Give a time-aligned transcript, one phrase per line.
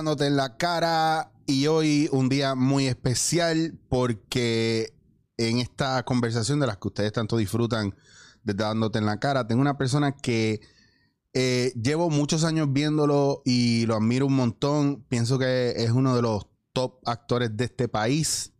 [0.00, 4.94] Dándote en la cara y hoy un día muy especial porque
[5.36, 7.94] en esta conversación de las que ustedes tanto disfrutan
[8.42, 10.62] de dándote en la cara, tengo una persona que
[11.34, 15.04] eh, llevo muchos años viéndolo y lo admiro un montón.
[15.10, 18.54] Pienso que es uno de los top actores de este país.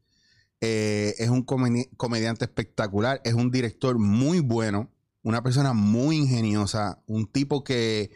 [0.60, 4.91] Eh, es un comedi- comediante espectacular, es un director muy bueno,
[5.23, 8.10] una persona muy ingeniosa, un tipo que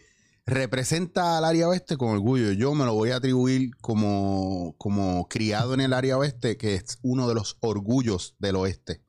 [0.47, 2.53] representa al área oeste con orgullo.
[2.53, 6.99] Yo me lo voy a atribuir como, como criado en el área oeste, que es
[7.03, 9.03] uno de los orgullos del oeste,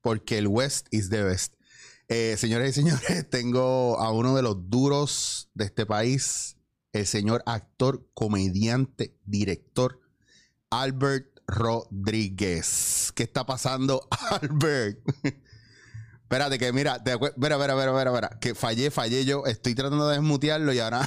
[0.00, 1.54] porque el West is the best.
[2.08, 6.56] Eh, señores y señores, tengo a uno de los duros de este país,
[6.92, 10.00] el señor actor, comediante, director,
[10.68, 13.12] Albert Rodríguez.
[13.14, 14.06] ¿Qué está pasando,
[14.42, 14.98] Albert?
[16.32, 20.08] Espérate, que mira, te espera, espera, espera, espera, espera, que fallé, fallé yo, estoy tratando
[20.08, 21.06] de desmutearlo y ahora...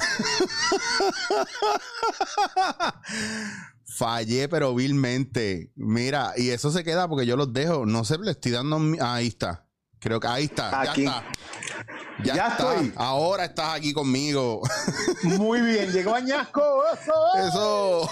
[3.84, 5.72] fallé, pero vilmente.
[5.74, 8.78] Mira, y eso se queda porque yo los dejo, no sé, le estoy dando...
[8.78, 9.66] mi- Ahí está,
[9.98, 11.06] creo que ahí está, Aquí.
[11.06, 11.24] ya está.
[12.22, 12.74] Ya, Ya está.
[12.74, 12.92] estoy.
[12.94, 14.62] Ahora estás aquí conmigo.
[15.24, 16.62] Muy bien, llegó Añasco.
[16.92, 17.48] Eso.
[17.48, 18.08] Eso.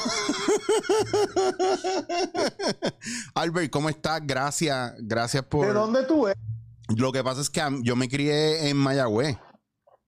[3.36, 4.20] Albert, ¿cómo estás?
[4.24, 5.64] Gracias, gracias por.
[5.68, 6.42] ¿De dónde tú eres?
[6.96, 9.36] Lo que pasa es que yo me crié en Mayagüez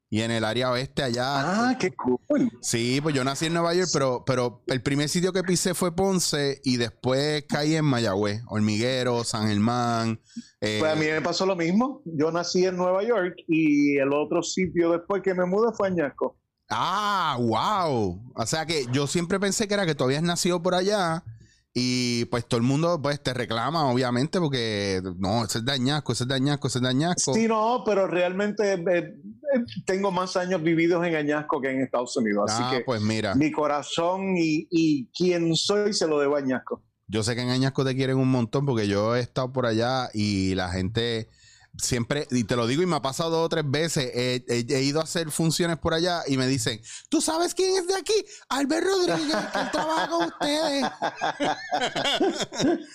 [0.08, 1.70] y en el área oeste allá.
[1.70, 2.50] Ah, qué cool.
[2.62, 5.94] Sí, pues yo nací en Nueva York, pero, pero el primer sitio que pisé fue
[5.96, 10.20] Ponce y después caí en Mayagüez, Hormiguero, San Germán.
[10.60, 12.02] eh, Pues a mí me pasó lo mismo.
[12.04, 16.38] Yo nací en Nueva York y el otro sitio después que me mudé fue Añasco.
[16.68, 18.32] Ah, wow.
[18.34, 21.24] O sea que yo siempre pensé que era que tú habías nacido por allá
[21.78, 26.12] y pues todo el mundo pues te reclama, obviamente, porque no, ese es de Añasco,
[26.12, 27.34] ese es de Añasco, ese es de Añasco.
[27.34, 29.14] Sí, no, pero realmente eh, eh,
[29.84, 32.50] tengo más años vividos en Añasco que en Estados Unidos.
[32.50, 36.38] Así ah, que pues mira, mi corazón y, y quién soy se lo debo a
[36.38, 36.82] Añasco.
[37.09, 40.08] yo sé que en Añasco te quieren un montón porque yo he estado por allá
[40.14, 41.28] y la gente
[41.82, 45.00] siempre, y te lo digo y me ha pasado dos o tres veces, he, ido
[45.00, 48.25] a hacer funciones por allá y me dicen, ¿tú sabes quién es de aquí?
[48.48, 50.87] Albert Rodríguez, que él trabaja con ustedes.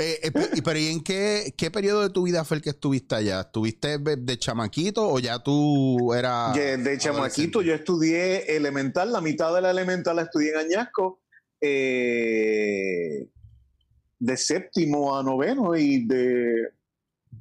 [0.00, 3.16] Eh, eh, pero ¿y en qué, qué periodo de tu vida fue el que estuviste
[3.16, 3.40] allá?
[3.40, 6.54] ¿Estuviste de, de chamaquito o ya tú eras...
[6.54, 11.20] De chamaquito yo estudié elemental, la mitad de la elemental la estudié en Añasco,
[11.60, 13.28] eh,
[14.20, 16.77] de séptimo a noveno y de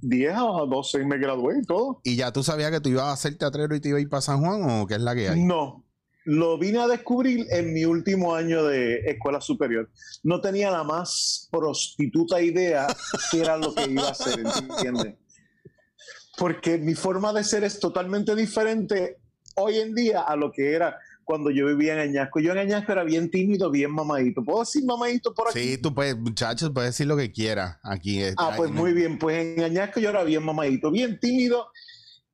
[0.02, 2.02] 10 a 12 me gradué y todo.
[2.04, 4.10] ¿Y ya tú sabías que tú ibas a ser teatrero y te ibas a ir
[4.10, 5.44] para San Juan o qué es la que hay?
[5.44, 5.86] No,
[6.28, 9.90] lo vine a descubrir en mi último año de escuela superior.
[10.24, 12.88] No tenía la más prostituta idea
[13.32, 15.16] que era lo que iba a hacer, ¿entiendes?
[16.38, 19.18] Porque mi forma de ser es totalmente diferente
[19.56, 20.98] hoy en día a lo que era
[21.28, 22.40] cuando yo vivía en Añasco.
[22.40, 24.42] Yo en Añasco era bien tímido, bien mamadito.
[24.46, 25.60] ¿Puedo decir mamadito por aquí?
[25.60, 27.78] Sí, tú puedes, muchachos, puedes decir lo que quieras.
[27.84, 29.20] Aquí Ah, pues muy bien.
[29.20, 31.68] Pues en Añasco yo era bien mamadito, bien tímido.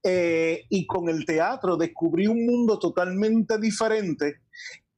[0.04, 4.42] eh, y con el teatro descubrí un mundo totalmente diferente.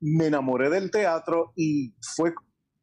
[0.02, 2.34] Me enamoré del teatro y fue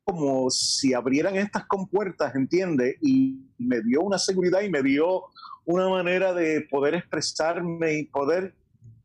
[0.05, 2.97] como si abrieran estas compuertas, ¿entiendes?
[3.03, 5.25] Y me dio una seguridad y me dio
[5.67, 8.55] una manera de poder expresarme y poder...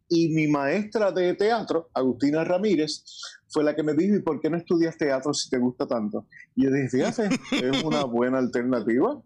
[0.10, 3.04] Y mi maestra de teatro, Agustina Ramírez,
[3.50, 6.28] fue la que me dijo, ¿y por qué no estudias teatro si te gusta tanto?
[6.56, 9.22] Y yo dije, fíjate, es una buena alternativa.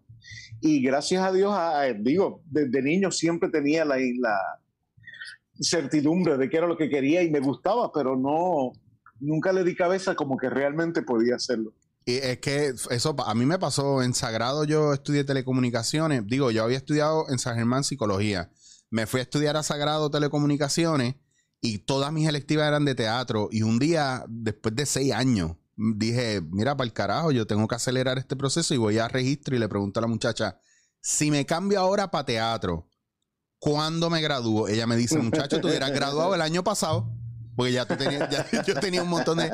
[0.60, 4.36] Y gracias a Dios, a- a- digo, desde niño siempre tenía la, la
[5.60, 8.72] certidumbre de qué era lo que quería y me gustaba, pero no,
[9.20, 11.72] nunca le di cabeza como que realmente podía hacerlo.
[12.04, 16.26] Y es que eso a mí me pasó en Sagrado, yo estudié telecomunicaciones.
[16.26, 18.50] Digo, yo había estudiado en San Germán psicología.
[18.92, 21.14] Me fui a estudiar a Sagrado telecomunicaciones
[21.62, 23.48] y todas mis electivas eran de teatro.
[23.50, 27.74] Y un día, después de seis años, dije, mira, para el carajo, yo tengo que
[27.74, 30.58] acelerar este proceso y voy a registro y le pregunto a la muchacha,
[31.00, 32.90] si me cambio ahora para teatro,
[33.58, 34.68] ¿cuándo me gradúo?
[34.68, 37.10] Ella me dice, muchacho, tú hubieras graduado el año pasado.
[37.56, 37.86] Porque ya
[38.66, 39.50] yo tenía un montón de,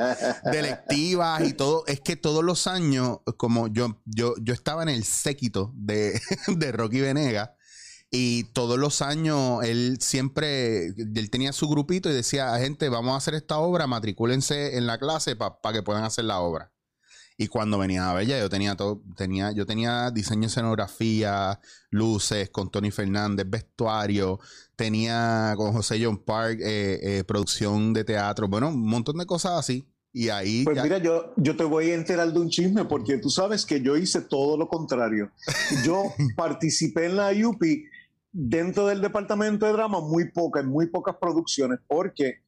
[0.51, 1.85] de electivas y todo.
[1.87, 6.71] Es que todos los años, como yo, yo, yo estaba en el séquito de, de
[6.73, 7.51] Rocky Venegas,
[8.11, 13.17] y todos los años él siempre, él tenía su grupito y decía, gente, vamos a
[13.17, 16.71] hacer esta obra, matricúlense en la clase para que puedan hacer la obra.
[17.37, 21.59] Y cuando venía a ver, ya yo tenía todo, tenía, yo tenía diseño de escenografía,
[21.89, 24.39] luces con Tony Fernández, vestuario,
[24.75, 29.53] tenía con José John Park, eh, eh, producción de teatro, bueno, un montón de cosas
[29.57, 29.87] así.
[30.11, 33.19] Y ahí Pues ya- mira, yo, yo te voy a enterar de un chisme porque
[33.19, 35.31] tú sabes que yo hice todo lo contrario.
[35.85, 36.03] Yo
[36.35, 37.85] participé en la UPI
[38.31, 42.41] dentro del departamento de drama muy pocas, muy pocas producciones, porque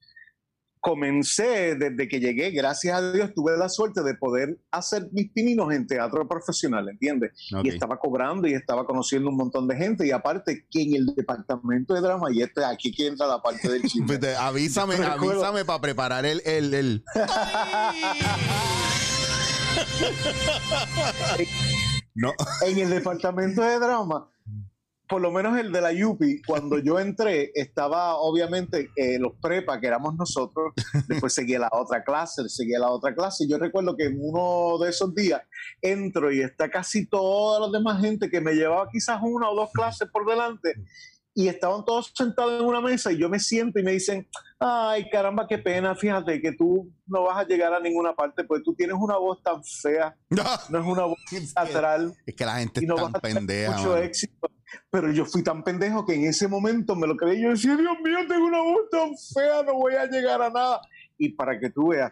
[0.84, 5.72] comencé desde que llegué, gracias a Dios, tuve la suerte de poder hacer mis pininos
[5.74, 7.34] en teatro profesional, ¿entiendes?
[7.64, 10.08] Y estaba cobrando y estaba conociendo un montón de gente.
[10.08, 13.70] Y aparte que en el departamento de drama, y este aquí que entra la parte
[13.70, 14.08] del chisme.
[14.18, 17.04] Pues avísame, avísame para preparar el, el, el-
[22.14, 22.34] No,
[22.66, 24.30] en el departamento de drama,
[25.12, 29.78] por lo menos el de la Yupi, cuando yo entré, estaba obviamente eh, los prepa,
[29.82, 30.72] que éramos nosotros,
[31.10, 33.44] después seguía la otra clase, seguía la otra clase.
[33.44, 35.42] y Yo recuerdo que en uno de esos días
[35.82, 39.70] entro y está casi toda la demás gente que me llevaba quizás una o dos
[39.74, 40.76] clases por delante.
[41.34, 44.30] Y estaban todos sentados en una mesa y yo me siento y me dicen,
[44.60, 48.64] ay caramba, qué pena, fíjate que tú no vas a llegar a ninguna parte, pues
[48.64, 50.16] tú tienes una voz tan fea,
[50.70, 51.18] no es una voz
[51.54, 53.76] teatral es que la gente y es no tan pendeja.
[53.76, 54.51] mucho éxito.
[54.90, 57.42] Pero yo fui tan pendejo que en ese momento me lo creí.
[57.42, 60.82] Yo decía, Dios mío, tengo una voz tan fea, no voy a llegar a nada.
[61.18, 62.12] Y para que tú veas,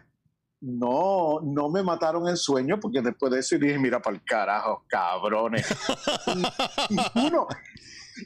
[0.60, 4.84] no, no me mataron el sueño, porque después de eso dije, mira para el carajo,
[4.88, 5.66] cabrones.
[6.88, 7.46] y, y uno-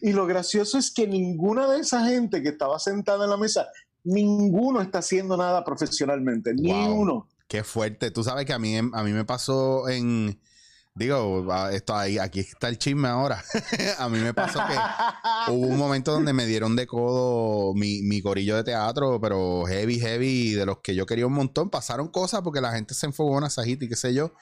[0.02, 3.68] y lo gracioso es que ninguna de esa gente que estaba sentada en la mesa,
[4.02, 6.94] ninguno está haciendo nada profesionalmente, ni Wow.
[7.00, 7.28] uno.
[7.46, 8.10] Qué fuerte.
[8.10, 10.40] Tú sabes que a mí, a mí me pasó en.
[10.96, 13.42] Digo, esto ahí, aquí está el chisme ahora.
[13.98, 14.74] a mí me pasó que
[15.52, 19.98] hubo un momento donde me dieron de codo mi, mi corillo de teatro, pero heavy,
[19.98, 21.68] heavy, de los que yo quería un montón.
[21.68, 24.34] Pasaron cosas porque la gente se enfogona, se agita y qué sé yo.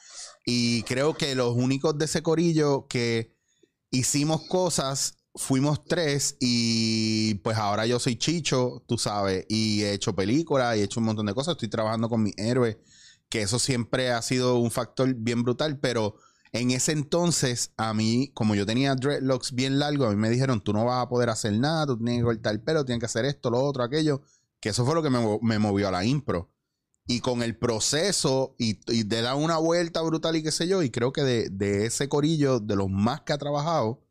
[0.44, 3.34] Y creo que los únicos de ese corillo que
[3.90, 10.14] hicimos cosas fuimos tres y pues ahora yo soy Chicho, tú sabes, y he hecho
[10.14, 11.52] películas y he hecho un montón de cosas.
[11.52, 12.78] Estoy trabajando con mi héroe,
[13.30, 16.16] que eso siempre ha sido un factor bien brutal, pero
[16.52, 20.60] en ese entonces a mí, como yo tenía dreadlocks bien largos, a mí me dijeron,
[20.60, 23.06] tú no vas a poder hacer nada, tú tienes que cortar el pelo, tienes que
[23.06, 24.20] hacer esto, lo otro, aquello,
[24.60, 26.50] que eso fue lo que me, me movió a la impro.
[27.06, 30.82] Y con el proceso y, y de dar una vuelta brutal y qué sé yo,
[30.82, 34.04] y creo que de, de ese corillo, de los más que ha trabajado,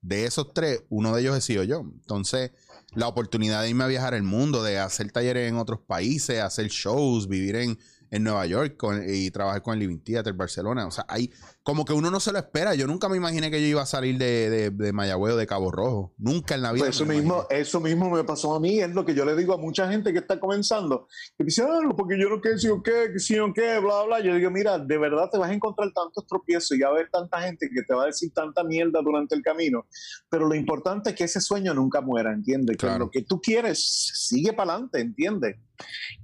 [0.00, 1.80] de esos tres, uno de ellos he sido yo.
[1.80, 2.50] Entonces,
[2.94, 6.68] la oportunidad de irme a viajar el mundo, de hacer talleres en otros países, hacer
[6.68, 7.78] shows, vivir en,
[8.12, 10.86] en Nueva York con- y trabajar con el Living Theater Barcelona.
[10.86, 11.32] O sea, hay
[11.64, 12.74] como que uno no se lo espera.
[12.74, 15.46] Yo nunca me imaginé que yo iba a salir de, de, de Mayagüez o de
[15.46, 16.12] Cabo Rojo.
[16.18, 16.84] Nunca en la vida.
[16.84, 17.60] Pues eso mismo, imaginé.
[17.60, 20.12] eso mismo me pasó a mí, es lo que yo le digo a mucha gente
[20.12, 23.18] que está comenzando, que dice, ah, no, porque yo no qué, si o qué, que
[23.18, 24.20] si o qué, bla, bla.
[24.20, 27.08] Yo digo, mira, de verdad te vas a encontrar tantos tropiezos y va a haber
[27.10, 29.86] tanta gente que te va a decir tanta mierda durante el camino,
[30.28, 32.76] pero lo importante es que ese sueño nunca muera, ¿entiendes?
[32.76, 33.06] Que Claro.
[33.06, 33.82] lo que tú quieres
[34.14, 35.56] sigue para adelante, ¿entiendes?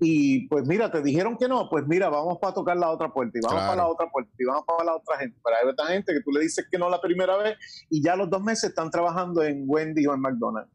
[0.00, 3.38] Y pues mira, te dijeron que no, pues mira, vamos para tocar la otra puerta
[3.38, 3.70] y vamos Claro.
[3.72, 5.38] para la otra puerta y vamos para la otra gente.
[5.43, 7.56] Pero hay otra gente que tú le dices que no la primera vez
[7.90, 10.70] y ya los dos meses están trabajando en Wendy o en McDonald's.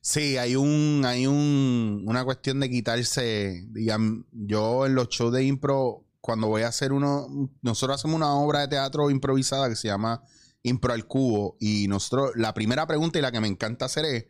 [0.00, 5.42] Sí, hay un, hay un, una cuestión de quitarse, digamos, yo en los shows de
[5.44, 7.26] impro, cuando voy a hacer uno,
[7.62, 10.22] nosotros hacemos una obra de teatro improvisada que se llama
[10.62, 14.26] Impro al Cubo y nosotros, la primera pregunta y la que me encanta hacer es,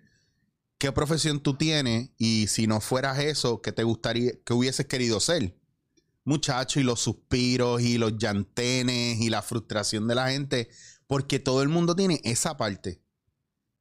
[0.87, 2.11] ¿qué profesión tú tienes?
[2.17, 5.59] Y si no fueras eso, ¿qué te gustaría, qué hubieses querido ser?
[6.23, 10.69] Muchacho, y los suspiros y los llantenes y la frustración de la gente,
[11.09, 13.02] porque todo el mundo tiene esa parte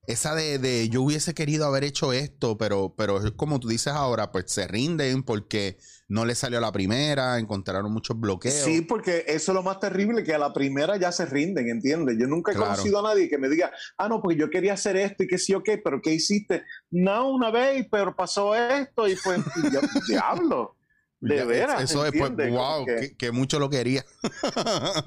[0.08, 3.94] esa de, de yo hubiese querido haber hecho esto, pero, pero es como tú dices
[3.94, 8.54] ahora, pues se rinden porque no le salió a la primera, encontraron muchos bloqueos.
[8.54, 12.18] Sí, porque eso es lo más terrible, que a la primera ya se rinden, ¿entiendes?
[12.20, 12.72] Yo nunca he Claro.
[12.72, 15.38] conocido a nadie que me diga, ah, no, porque yo quería hacer esto y que
[15.40, 16.64] sí, ok, pero ¿qué hiciste?
[16.92, 20.76] No, una vez, pero pasó esto y pues, y yo, diablo.
[21.20, 21.82] De Ya, veras.
[21.82, 24.06] Eso es, pues, wow, que- que, que mucho lo quería.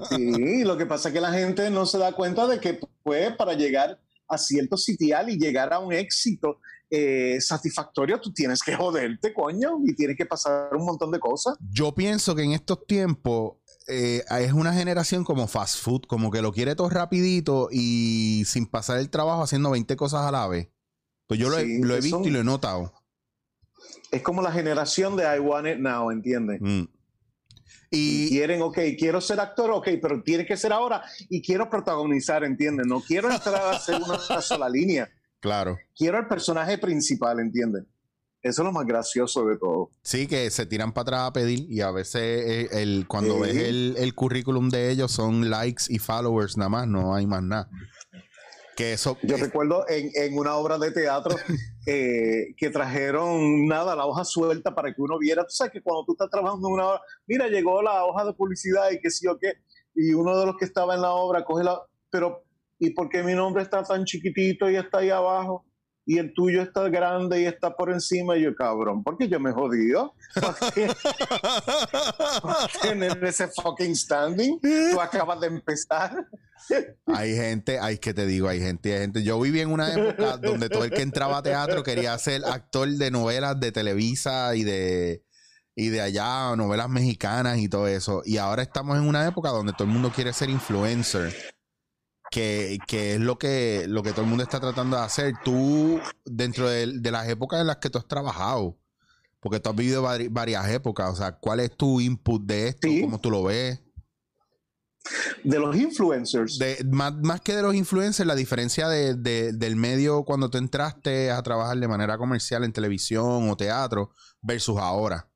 [0.09, 3.33] Sí, lo que pasa es que la gente no se da cuenta de que pues
[3.35, 6.59] para llegar a cierto sitial y llegar a un éxito
[6.91, 11.55] eh, satisfactorio, tú tienes que joderte, coño, y tienes que pasar un montón de cosas.
[11.71, 13.57] Yo pienso que en estos tiempos
[13.87, 18.65] eh, es una generación como fast food, como que lo quiere todo rapidito y sin
[18.65, 20.69] pasar el trabajo haciendo 20 cosas a la vez.
[21.27, 22.93] Pues yo lo, he- lo visto y lo he notado.
[24.11, 26.59] Es como la generación de I Want It Now, ¿entiendes?
[26.61, 26.83] Mm.
[27.91, 31.69] Y Y, quieren, ok, quiero ser actor, ok, pero tiene que ser ahora y quiero
[31.69, 32.85] protagonizar, ¿entiendes?
[32.87, 35.09] No quiero entrar a hacer una, una sola línea.
[35.39, 35.77] claro.
[35.95, 37.83] Quiero el personaje principal, ¿entiendes?
[38.41, 39.91] Eso es lo más gracioso de todo.
[40.01, 43.41] Sí, que se tiran para atrás a pedir y a veces eh, el, cuando Sí.
[43.41, 47.43] ves el, el currículum de ellos son likes y followers nada más, no hay más
[47.43, 47.69] nada.
[48.79, 49.17] Que eso...
[49.23, 51.35] Yo es- recuerdo en, en una obra de teatro
[51.85, 55.43] eh, que trajeron nada, la hoja suelta para que uno viera.
[55.43, 58.33] Tú sabes que cuando tú estás trabajando en una obra, mira, llegó la hoja de
[58.33, 59.51] publicidad y qué sé yo qué,
[59.95, 61.77] y uno de los que estaba en la obra coge la.
[62.09, 62.45] Pero,
[62.79, 65.65] ¿y por qué mi nombre está tan chiquitito y está ahí abajo?
[66.05, 68.35] y el tuyo está grande y está por encima.
[68.35, 70.15] Y yo, cabrón, porque yo me jodido.
[72.81, 74.59] tener ese fucking standing.
[74.59, 76.25] Tú acabas de empezar.
[77.07, 79.23] Hay gente, hay que te digo, hay gente, hay gente.
[79.23, 82.87] Yo viví en una época donde todo el que entraba a teatro quería ser actor
[82.89, 85.23] de novelas de Televisa y de
[85.75, 88.21] y de allá, novelas mexicanas y todo eso.
[88.25, 91.33] Y ahora estamos en una época donde todo el mundo quiere ser influencer.
[92.31, 95.33] Que, que es lo que, lo que todo el mundo está tratando de hacer.
[95.43, 98.77] Tú, dentro de, de las épocas en las que tú has trabajado,
[99.39, 102.87] porque tú has vivido vari- varias épocas, o sea, ¿cuál es tu input de esto?
[102.87, 103.01] Sí.
[103.01, 103.81] ¿Cómo tú lo ves?
[105.43, 106.57] De los influencers.
[106.59, 110.57] De, más, más que de los influencers, la diferencia de- de- del medio cuando tú
[110.57, 114.11] entraste a trabajar de manera comercial en televisión o teatro
[114.41, 115.27] versus ahora.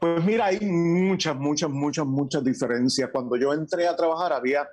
[0.00, 3.10] Pues mira, hay muchas, muchas, muchas, muchas diferencias.
[3.12, 4.66] Cuando yo entré a trabajar había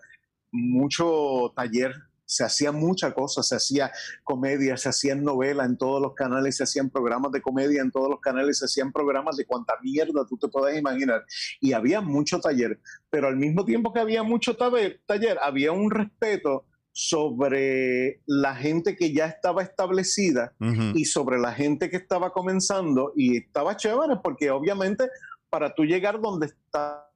[0.52, 1.94] mucho taller,
[2.32, 3.92] se hacía mucha cosa, se hacía
[4.24, 8.10] comedia, se hacían novelas en todos los canales, se hacían programas de comedia en todos
[8.10, 11.26] los canales, se hacían programas de cuanta mierda tú te puedas imaginar.
[11.60, 16.66] Y había mucho taller, pero al mismo tiempo que había mucho taller, había un respeto
[16.94, 20.54] sobre la gente que ya estaba establecida
[20.94, 25.10] y sobre la gente que estaba comenzando y estaba chévere porque obviamente
[25.50, 27.10] para tú llegar donde está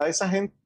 [0.00, 0.59] esa gente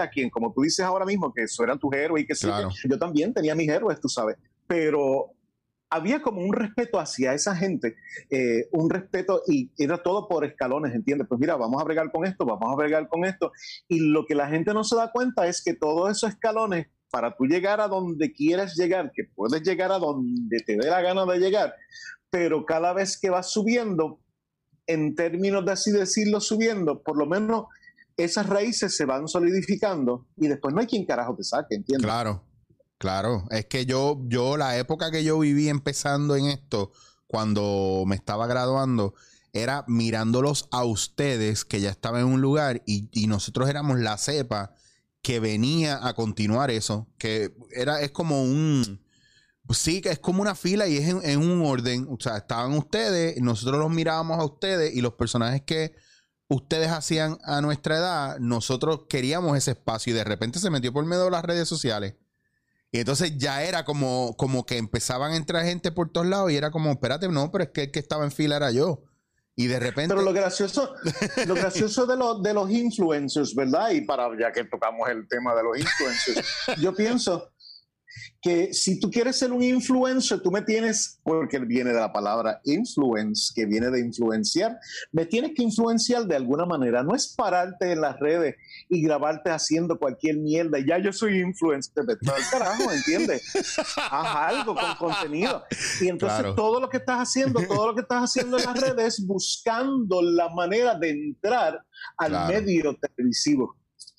[0.00, 2.46] a quien como tú dices ahora mismo que eso eran tus héroes y que sí,
[2.46, 2.68] Claro.
[2.68, 4.36] que yo también tenía mis héroes tú sabes
[4.66, 5.32] pero
[5.90, 7.96] había como un respeto hacia esa gente,
[8.30, 11.26] eh, un respeto y era todo por escalones, ¿entiendes?
[11.28, 13.52] Pues mira, vamos a bregar con esto, vamos a bregar con esto.
[13.88, 17.34] Y lo que la gente no se da cuenta es que todos esos escalones, para
[17.34, 21.24] tú llegar a donde quieres llegar, que puedes llegar a donde te dé la gana
[21.24, 21.74] de llegar,
[22.28, 24.20] pero cada vez que vas subiendo,
[24.86, 27.64] en términos de así decirlo, subiendo, por lo menos
[28.18, 32.04] esas raíces se van solidificando y después no hay quien carajo te saque, ¿entiendes?
[32.04, 32.44] Claro,
[32.98, 33.44] claro.
[33.50, 36.90] Es que yo, yo, la época que yo viví empezando en esto,
[37.28, 39.14] cuando me estaba graduando,
[39.52, 44.18] era mirándolos a ustedes que ya estaban en un lugar y, y nosotros éramos la
[44.18, 44.74] cepa
[45.22, 49.00] que venía a continuar eso, que era, es como un,
[49.70, 53.40] sí, que es como una fila y es en un orden, o sea, estaban ustedes,
[53.40, 55.94] nosotros los mirábamos a ustedes y los personajes que
[56.48, 61.04] ustedes hacían a nuestra edad, nosotros queríamos ese espacio y de repente se metió por
[61.04, 62.14] medio de las redes sociales.
[62.90, 66.56] Y entonces ya era como, como que empezaban a entrar gente por todos lados y
[66.56, 69.02] era como, espérate, no, pero es que el que estaba en fila era yo.
[69.54, 70.14] Y de repente...
[70.14, 70.94] Pero lo gracioso,
[71.46, 73.90] lo gracioso de, los de los influencers, ¿verdad?
[73.90, 76.46] Y para ya que tocamos el tema de los influencers,
[76.80, 77.50] yo pienso
[78.40, 82.60] que si tú quieres ser un influencer, tú me tienes, porque viene de la palabra
[82.64, 84.78] influence, que viene de influenciar,
[85.12, 87.02] me tienes que influenciar de alguna manera.
[87.02, 88.56] No es pararte en las redes
[88.88, 90.78] y grabarte haciendo cualquier mierda.
[90.78, 93.42] Ya yo soy influencer, vete al carajo, ¿entiendes?
[94.10, 95.64] Haz algo con contenido.
[96.00, 96.54] Y entonces Claro.
[96.54, 100.22] todo lo que estás haciendo, todo lo que estás haciendo en las redes es buscando
[100.22, 101.84] la manera de entrar
[102.16, 102.52] al Claro.
[102.52, 103.76] medio televisivo.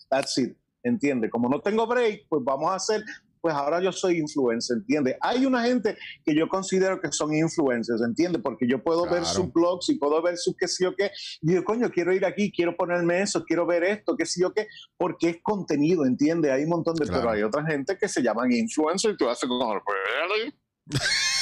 [0.09, 0.55] That's it.
[0.83, 1.29] ¿Entiendes?
[1.29, 3.03] Como no tengo break, pues vamos a hacer,
[3.41, 5.15] pues ahora yo soy influencer, ¿entiendes?
[5.21, 8.41] Hay una gente que yo considero que son influencers, ¿entiendes?
[8.43, 11.11] Porque yo puedo ver sus blogs y puedo ver sus qué sé yo qué.
[11.41, 14.53] Y digo, coño, quiero ir aquí, quiero ponerme eso, quiero ver esto, qué sé yo
[14.53, 14.67] qué,
[14.97, 16.51] porque es contenido, ¿entiendes?
[16.51, 17.21] Hay un montón de, Claro.
[17.21, 20.53] pero hay otra gente que se llaman influencers y tú haces como, "Really?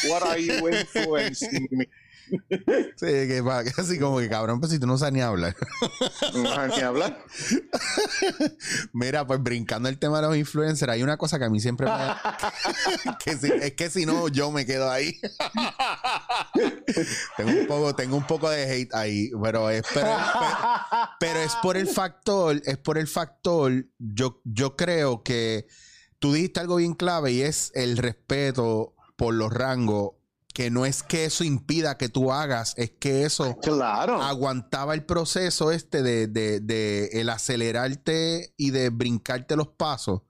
[0.10, 1.88] What are you influencing me?
[2.30, 5.56] Sí, que, va- así como que cabrón, pues si tú no sabes ni hablar.
[6.34, 7.24] No vas ni hablar.
[8.94, 11.88] Mira, pues brincando el tema de los influencers, hay una cosa que a mí siempre
[11.88, 13.14] me...
[13.24, 15.20] que si- es que si no, yo me quedo ahí.
[17.38, 21.56] tengo, un poco, tengo un poco de hate ahí, pero es, pero, pero- pero es
[21.62, 25.68] por el factor, es por el factor, yo, yo creo que
[26.20, 30.12] tú dijiste algo bien clave y es el respeto por los rangos,
[30.58, 34.20] que no es que eso impida que tú hagas, es que eso Claro.
[34.24, 40.22] aguantaba el proceso este de, de- de el acelerarte y de brincarte los pasos.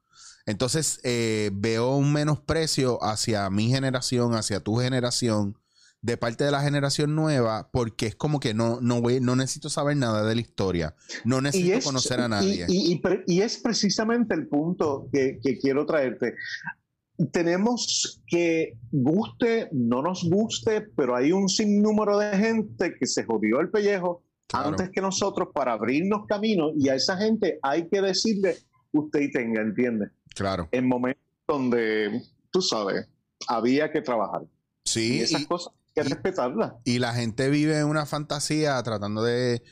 [0.46, 5.58] Entonces eh, veo un menosprecio hacia mi generación, hacia tu generación,
[6.02, 9.70] de parte de la generación nueva, porque es como que no, no, voy- no necesito
[9.70, 10.94] saber nada de la historia,
[11.24, 12.66] no necesito conocer a nadie.
[12.68, 16.36] Y, y pre- y es precisamente el punto que, que quiero traerte.
[17.32, 23.60] Tenemos que guste, no nos guste, pero hay un sinnúmero de gente que se jodió
[23.60, 24.70] el pellejo Claro.
[24.70, 28.56] antes que nosotros para abrirnos camino y a esa gente hay que decirle
[28.94, 30.10] usted y tenga, ¿entiende?
[30.36, 30.70] Claro.
[30.72, 32.22] En momentos donde,
[32.52, 33.08] tú sabes,
[33.48, 34.44] había que trabajar.
[34.44, 36.74] y Sí, esas y- cosas hay que y- respetarlas.
[36.86, 39.64] Y la gente vive una fantasía tratando de,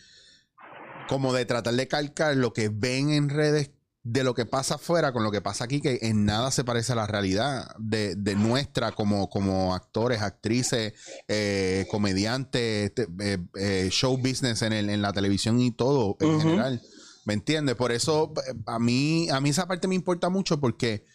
[1.07, 3.71] como de tratar de calcar lo que ven en redes
[4.07, 6.91] de lo que pasa afuera con lo que pasa aquí, que en nada se parece
[6.91, 10.93] a la realidad de, de nuestra como, como actores, actrices,
[11.27, 16.29] eh, comediantes, te- eh, eh, show business en, el- en la televisión y todo en
[16.39, 16.81] general.
[17.25, 17.73] ¿Me entiendes?
[17.75, 18.31] Por eso
[18.67, 21.05] a mí, a mí esa parte me importa mucho porque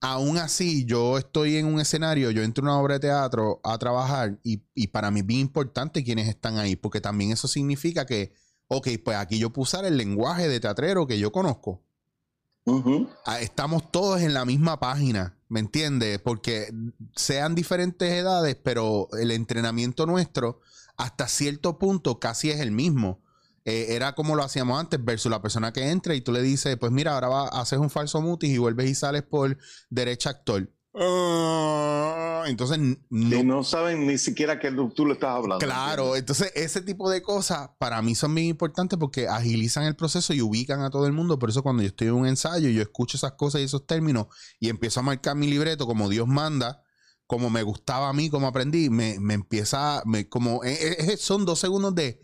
[0.00, 3.76] aún así yo estoy en un escenario, yo entro a una obra de teatro a
[3.76, 8.06] trabajar y, y para mí es bien importante quienes están ahí, porque también eso significa
[8.06, 8.32] que,
[8.68, 11.84] ok, pues aquí yo puedo usar el lenguaje de teatrero que yo conozco.
[13.24, 16.18] Ah, Estamos todos en la misma página, ¿me entiendes?
[16.20, 16.72] Porque
[17.14, 20.60] sean diferentes edades, pero el entrenamiento nuestro
[20.96, 23.20] hasta cierto punto casi es el mismo.
[23.64, 26.76] Eh, era como lo hacíamos antes, versus la persona que entra y tú le dices,
[26.78, 29.58] pues mira, ahora va, haces un falso mutis y vuelves y sales por
[29.90, 30.70] derecha actor.
[31.00, 35.64] Ah, entonces, no, Y no saben ni siquiera que tú lo estás hablando.
[35.64, 40.34] Claro, entonces ese tipo de cosas para mí son bien importantes porque agilizan el proceso
[40.34, 41.38] y ubican a todo el mundo.
[41.38, 44.26] Por eso cuando yo estoy en un ensayo, yo escucho esas cosas y esos términos
[44.58, 46.82] y empiezo a marcar mi libreto como Dios manda,
[47.26, 51.16] como me gustaba a mí, como aprendí, me, me empieza, me, como eh, eh, eh,
[51.16, 52.20] son dos segundos de,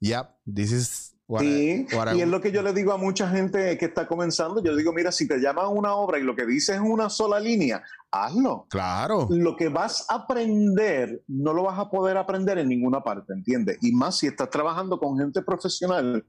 [0.00, 3.76] yep, this is what Sí, y es lo que yo le digo a mucha gente
[3.78, 4.62] que está comenzando.
[4.62, 7.10] Yo digo, mira, si te llaman a una obra y lo que dices es una
[7.10, 8.66] sola línea, hazlo.
[8.70, 13.32] Claro, Lo que vas a aprender no lo vas a poder aprender en ninguna parte,
[13.32, 13.78] ¿entiendes?
[13.82, 16.24] Y más si estás trabajando con gente profesional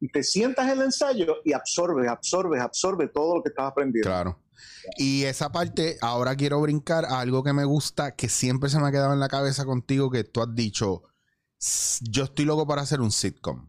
[0.00, 4.08] y te sientas en el ensayo y absorbes, absorbes, absorbes todo lo que estás aprendiendo.
[4.08, 4.38] claro.
[4.96, 8.88] Y esa parte, ahora quiero brincar a algo que me gusta, que siempre se me
[8.88, 11.04] ha quedado en la cabeza contigo, que tú has dicho,
[11.60, 13.68] "S- yo estoy loco para hacer un sitcom.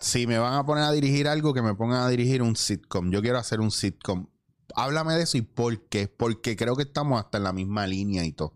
[0.00, 3.10] Si me van a poner a dirigir algo, que me pongan a dirigir un sitcom.
[3.10, 4.26] Yo quiero hacer un sitcom.
[4.74, 6.08] Háblame de eso y por qué.
[6.08, 8.54] Porque creo que estamos hasta en la misma línea y todo.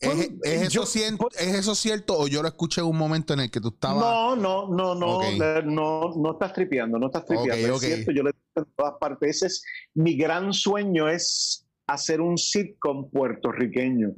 [0.00, 2.86] ¿Es, Pues, es eso yo- cien- pues- ¿Es eso cierto o yo lo escuché en
[2.88, 4.02] un momento en el que tú estabas...
[4.02, 7.74] No, no, no, no, le- no, no estás tripeando, no estás tripeando.
[7.76, 9.36] Es cierto, yo le digo en todas partes.
[9.36, 14.12] Ese es mi gran sueño, es hacer un sitcom puertorriqueño.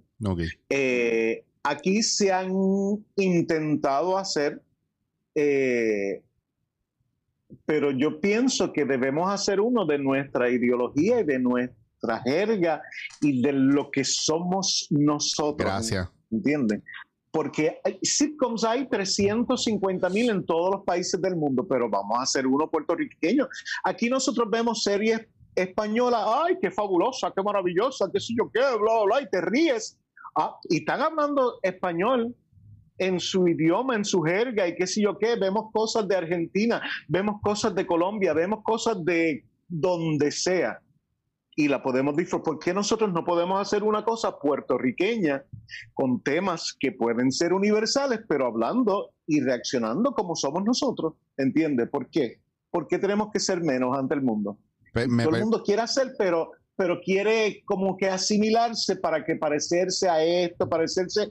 [0.68, 2.52] Eh, aquí se han
[3.16, 4.62] intentado hacer,
[5.34, 6.22] eh,
[7.64, 12.82] pero yo pienso que debemos hacer uno de nuestra ideología y de nuestra jerga
[13.20, 15.70] y de lo que somos nosotros.
[15.70, 16.08] Gracias.
[16.30, 16.82] ¿Entienden?
[17.30, 22.22] Porque hay, sitcoms hay 350 mil en todos los países del mundo, pero vamos a
[22.22, 23.48] hacer uno puertorriqueño.
[23.84, 28.76] Aquí nosotros vemos series españolas, ay, qué fabulosa, qué maravillosa, qué sé yo qué, bla,
[28.78, 29.98] bla, bla, y te ríes.
[30.34, 32.34] Ah, y están hablando español
[33.06, 35.36] en su idioma, en su jerga, y qué sé yo qué.
[35.36, 40.80] Vemos cosas de Argentina, vemos cosas de Colombia, vemos cosas de donde sea.
[41.54, 42.44] Y la podemos disfrutar.
[42.44, 45.44] ¿Por qué nosotros no podemos hacer una cosa puertorriqueña
[45.92, 51.14] con temas que pueden ser universales, pero hablando y reaccionando como somos nosotros?
[51.36, 51.90] ¿Entiendes?
[51.90, 52.40] ¿Por qué?
[52.70, 54.56] ¿Por qué tenemos que ser menos ante el mundo?
[54.94, 60.08] Me- Todo el mundo quiere hacer, pero, pero quiere como que asimilarse para que parecerse
[60.08, 61.28] a esto, parecerse.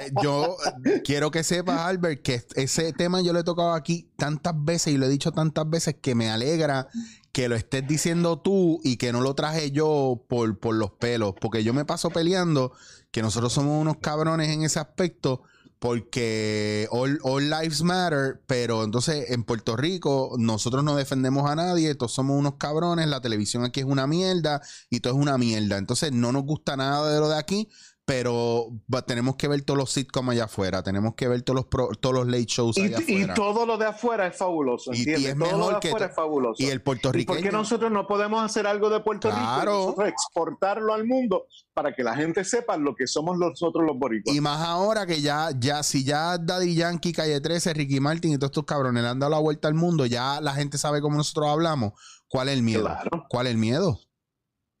[0.00, 4.10] Eh, yo eh, quiero que sepas, Albert, que ese tema yo lo he tocado aquí
[4.16, 6.88] tantas veces y lo he dicho tantas veces que me alegra
[7.34, 11.34] que lo estés diciendo tú y que no lo traje yo por, por los pelos,
[11.40, 12.72] porque yo me paso peleando
[13.10, 15.42] que nosotros somos unos cabrones en ese aspecto.
[15.80, 21.94] Porque all, all lives matter, pero entonces en Puerto Rico nosotros no defendemos a nadie,
[21.94, 25.76] todos somos unos cabrones, la televisión aquí es una mierda y todo es una mierda.
[25.76, 27.68] Entonces no nos gusta nada de lo de aquí,
[28.06, 28.68] pero
[29.06, 32.14] tenemos que ver todos los sitcoms allá afuera, tenemos que ver todos los pro- todos
[32.14, 33.34] los late shows Y, allá y afuera.
[33.34, 35.26] todo lo de afuera es fabuloso, Y- y ¿entiendes?
[35.32, 36.62] es todo lo mejor de que afuera to- es fabuloso.
[36.62, 37.34] y el ¿Y puertorriqueño.
[37.38, 39.40] por qué nosotros no podemos hacer algo de Puerto Rico?
[39.40, 39.72] Claro.
[39.72, 43.98] Y nosotros exportarlo al mundo para que la gente sepa lo que somos nosotros los
[43.98, 44.36] boricuas.
[44.36, 48.36] Y más ahora que ya, ya, si ya Daddy Yankee, Calle 13, Ricky Martin y
[48.36, 51.16] todos estos cabrones le han dado la vuelta al mundo, ya la gente sabe cómo
[51.16, 51.92] nosotros hablamos.
[52.28, 52.82] ¿Cuál es el miedo?
[52.84, 53.24] Claro.
[53.30, 53.98] ¿Cuál es el miedo?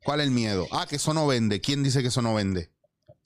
[0.04, 0.66] ¿Cuál es el miedo?
[0.72, 1.62] Ah, que eso no vende.
[1.62, 2.73] ¿Quién dice que eso no vende?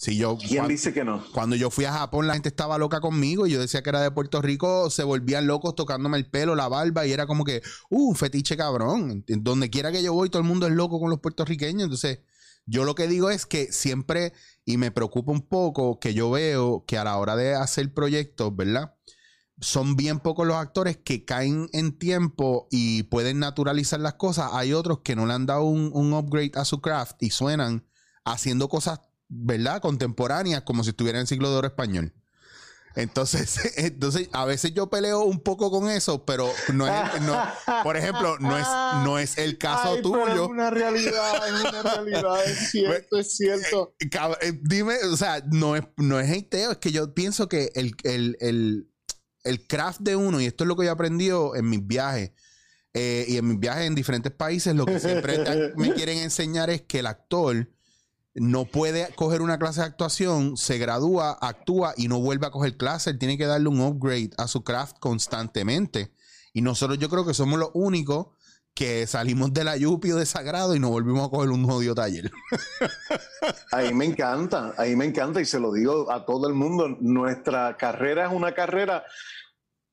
[0.00, 1.24] Si yo, ¿Quién cuan- dice que no?
[1.32, 4.00] Cuando yo fui a Japón, la gente estaba loca conmigo y yo decía que era
[4.00, 7.62] de Puerto Rico, se volvían locos tocándome el pelo, la barba y era como que,
[7.90, 9.24] uh, un fetiche cabrón.
[9.26, 11.82] Donde quiera que yo voy, todo el mundo es loco con los puertorriqueños.
[11.82, 12.20] Entonces,
[12.64, 14.32] yo lo que digo es que siempre,
[14.64, 18.54] y me preocupa un poco, que yo veo que a la hora de hacer proyectos,
[18.54, 18.94] ¿verdad?
[19.60, 24.50] Son bien pocos los actores que caen en tiempo y pueden naturalizar las cosas.
[24.52, 27.84] Hay otros que no le han dado un, un upgrade a su craft y suenan
[28.24, 29.80] haciendo cosas ¿verdad?
[29.80, 32.14] Contemporáneas, como si estuviera en siglo de oro español.
[32.94, 37.40] Entonces, entonces, a veces yo peleo un poco con eso, pero no es, no-
[37.84, 38.66] por ejemplo, no es,
[39.04, 40.44] no es el caso Ay, pero tuyo.
[40.44, 43.94] Es una realidad, es una realidad, es cierto, es cierto.
[44.00, 44.08] Eh,
[44.42, 47.94] eh, dime, o sea, no es, no es hateo, es que yo pienso que el,
[48.02, 48.90] el, el,
[49.44, 52.32] el craft de uno, y esto es lo que yo he aprendido en mis viajes,
[52.94, 55.38] eh, y en mis viajes en diferentes países, lo que siempre
[55.76, 57.70] me quieren enseñar es que el actor
[58.34, 62.76] no puede coger una clase de actuación, se gradúa, actúa y no vuelve a coger
[62.76, 63.10] clase.
[63.10, 66.12] Él tiene que darle un upgrade a su craft constantemente.
[66.52, 68.28] Y nosotros yo creo que somos los únicos
[68.78, 71.96] que salimos de la Yupi o de Sagrado y nos volvimos a coger un jodido
[71.96, 72.30] taller.
[73.72, 76.88] Ahí me encanta, ahí me encanta y se lo digo a todo el mundo.
[77.00, 79.04] Nuestra carrera es una carrera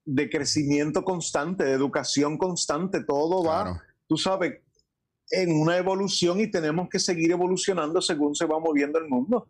[0.06, 3.04] de crecimiento constante, de educación constante.
[3.04, 4.62] Todo va, tú sabes,
[5.32, 9.48] en una evolución y tenemos que seguir evolucionando según se va moviendo el mundo.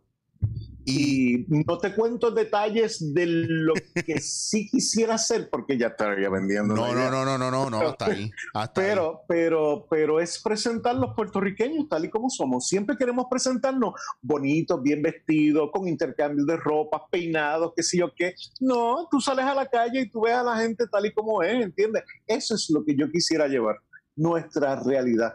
[0.88, 6.76] Y no te cuento detalles de lo que sí quisiera hacer porque ya estaría vendiendo.
[6.76, 8.30] no, no, no, no, no, no, no, hasta ahí.
[8.54, 8.86] Hasta ahí.
[8.86, 12.68] Pero, pero, pero es presentar los puertorriqueños tal y como somos.
[12.68, 18.36] Siempre queremos presentarnos bonitos, bien vestidos, con intercambio de ropas, peinados, qué sé yo qué.
[18.60, 21.42] No, tú sales a la calle y tú ves a la gente tal y como
[21.42, 22.04] es, ¿entiendes?
[22.28, 23.74] Eso es lo que yo quisiera llevar,
[24.14, 25.34] nuestra realidad.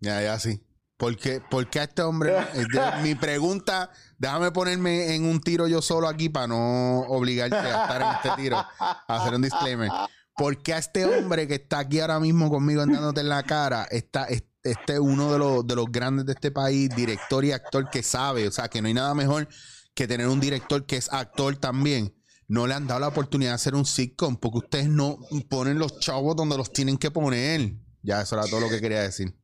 [0.00, 0.62] Ya, ya, sí.
[0.96, 2.36] ¿Por qué, por qué a este hombre?
[2.54, 7.56] eh, de- mi pregunta, déjame ponerme en un tiro yo solo aquí para no obligarte
[7.56, 9.90] a estar en este tiro, a hacer un disclaimer.
[10.36, 13.84] ¿Por qué a este hombre que está aquí ahora mismo conmigo andándote en la cara,
[13.90, 17.52] está, es- este es uno de los, de los grandes de este país, director y
[17.52, 19.48] actor que sabe, o sea, que no hay nada mejor
[19.94, 22.14] que tener un director que es actor también.
[22.46, 25.98] No le han dado la oportunidad de hacer un sitcom porque ustedes no ponen los
[26.00, 27.74] chavos donde los tienen que poner.
[28.02, 29.34] Ya, eso era todo lo que quería decir.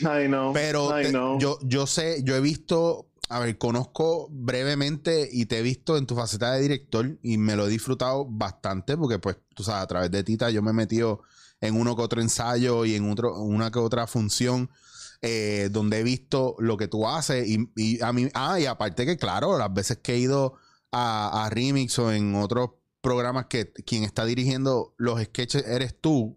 [0.00, 1.38] I know, Pero I te- know.
[1.38, 6.06] yo, yo sé, yo he visto, a ver, conozco brevemente y te he visto en
[6.06, 9.86] tu faceta de director y me lo he disfrutado bastante porque pues tú sabes, a
[9.86, 11.22] través de Tita yo me he metido
[11.60, 14.68] en uno que otro ensayo y en otro, una que otra función
[15.22, 19.06] eh, donde he visto lo que tú haces y, y a mí, ah, y aparte
[19.06, 20.56] que claro, las veces que he ido
[20.92, 26.36] a, a Remix o en otros programas que quien está dirigiendo los sketches eres tú,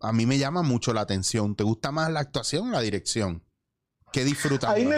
[0.00, 1.54] a mí me llama mucho la atención.
[1.56, 3.42] ¿Te gusta más la actuación o la dirección?
[4.12, 4.70] ¿Qué disfrutas?
[4.70, 4.96] Ahí me,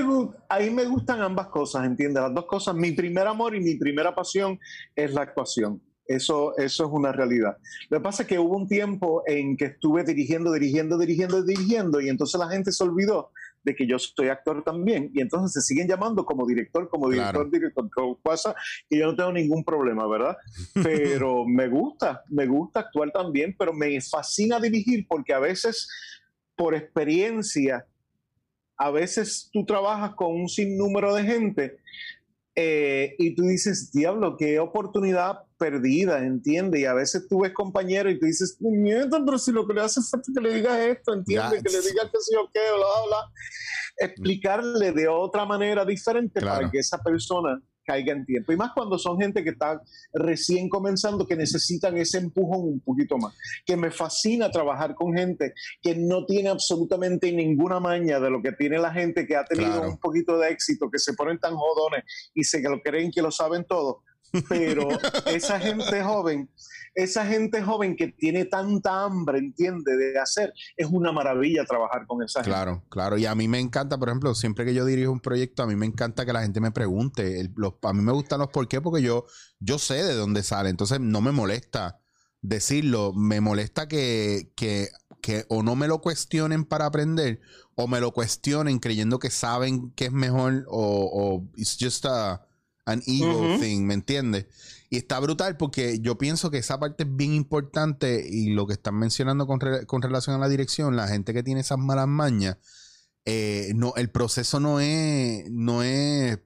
[0.49, 2.23] ahí me gustan ambas cosas, ¿entiendes?
[2.23, 2.75] Las dos cosas.
[2.75, 4.59] Mi primer amor y mi primera pasión
[4.95, 5.83] es la actuación.
[6.07, 7.57] Eso, eso es una realidad.
[7.89, 12.01] Lo que pasa es que hubo un tiempo en que estuve dirigiendo, dirigiendo, dirigiendo, dirigiendo,
[12.01, 13.31] y entonces la gente se olvidó
[13.63, 17.35] de que yo soy actor también, y entonces se siguen llamando como director, como director,
[17.35, 17.51] Claro.
[17.51, 18.55] director, como pasa,
[18.89, 20.37] y yo no tengo ningún problema, ¿verdad?
[20.83, 25.89] Pero me gusta, me gusta actuar también, pero me fascina dirigir porque a veces,
[26.57, 27.87] por experiencia,
[28.77, 31.77] a veces tú trabajas con un sinnúmero de gente
[32.55, 36.81] eh, y tú dices, diablo, qué oportunidad perdida, ¿entiendes?
[36.81, 39.83] Y a veces tú ves compañeros y tú dices, puñeta, pero si lo que le
[39.83, 41.63] hace falta es que le digas esto, ¿entiendes?
[41.63, 43.33] Que le digas que sí o qué, bla, bla, bla.
[43.99, 46.57] Explicarle de otra manera diferente Claro.
[46.61, 48.53] para que esa persona caiga en tiempo.
[48.53, 49.81] Y más cuando son gente que está
[50.13, 53.35] recién comenzando, que necesitan ese empujón un poquito más.
[53.67, 58.53] Que me fascina trabajar con gente que no tiene absolutamente ninguna maña de lo que
[58.53, 59.91] tiene la gente que ha tenido Claro.
[59.91, 63.31] un poquito de éxito, que se ponen tan jodones y se lo creen que lo
[63.31, 64.03] saben todo.
[64.49, 64.89] Pero
[65.27, 66.49] esa gente joven,
[66.95, 72.23] esa gente joven que tiene tanta hambre, entiende, de hacer, es una maravilla trabajar con
[72.23, 72.51] esa gente.
[72.51, 73.19] Claro, claro.
[73.19, 75.75] Y a mí me encanta, por ejemplo, siempre que yo dirijo un proyecto, a mí
[75.77, 77.51] me encanta que la gente me pregunte.
[77.57, 79.25] Los- a mí me gustan los por qué porque yo,
[79.59, 80.71] yo sé de dónde sale.
[80.71, 82.01] Entonces no me molesta
[82.43, 83.13] decirlo.
[83.13, 84.89] Me molesta que, que,
[85.21, 87.41] que o no me lo cuestionen para aprender
[87.75, 92.47] o me lo cuestionen creyendo que saben que es mejor o, o it's just a,
[92.91, 94.47] an ego thing, ¿me entiendes?
[94.91, 98.73] Y está brutal porque yo pienso que esa parte es bien importante y lo que
[98.73, 102.09] están mencionando con, re- con relación a la dirección, la gente que tiene esas malas
[102.09, 102.57] mañas,
[103.25, 106.39] eh, no, el proceso no es, no es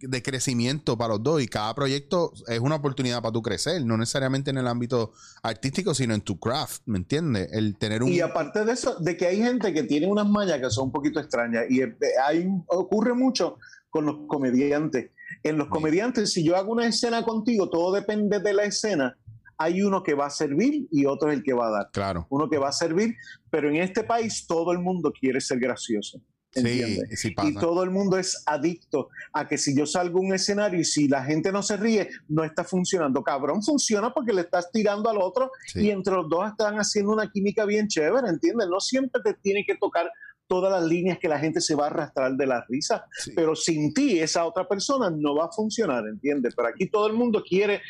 [0.00, 3.96] de crecimiento para los dos y cada proyecto es una oportunidad para tu crecer, no
[3.96, 5.12] necesariamente en el ámbito
[5.42, 7.48] artístico, sino en tu craft, ¿me entiendes?
[7.52, 8.08] El tener un...
[8.08, 10.92] Y aparte de eso, de que hay gente que tiene unas mañas que son un
[10.92, 13.58] poquito extrañas y eh, hay, ocurre mucho
[13.90, 15.10] con los comediantes.
[15.42, 15.70] En los Sí.
[15.72, 19.16] comediantes, si yo hago una escena contigo, todo depende de la escena.
[19.56, 21.90] Hay uno que va a servir y otro es el que va a dar.
[21.92, 22.26] Claro.
[22.30, 23.16] Uno que va a servir,
[23.50, 26.20] pero en este país todo el mundo quiere ser gracioso.
[26.50, 27.20] Sí, ¿entiendes?
[27.20, 27.60] sí Y pasa.
[27.60, 31.06] todo el mundo es adicto a que si yo salgo a un escenario y si
[31.06, 33.22] la gente no se ríe, no está funcionando.
[33.22, 35.80] Cabrón, funciona porque le estás tirando al otro Sí.
[35.82, 38.66] y entre los dos están haciendo una química bien chévere, ¿entiendes?
[38.70, 40.10] No siempre te tiene que tocar
[40.48, 43.32] todas las líneas que la gente se va a arrastrar de la risa, Sí.
[43.36, 46.54] pero sin ti esa otra persona no va a funcionar, ¿entiendes?
[46.56, 47.80] Pero aquí todo el mundo quiere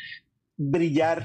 [0.57, 1.23] brillar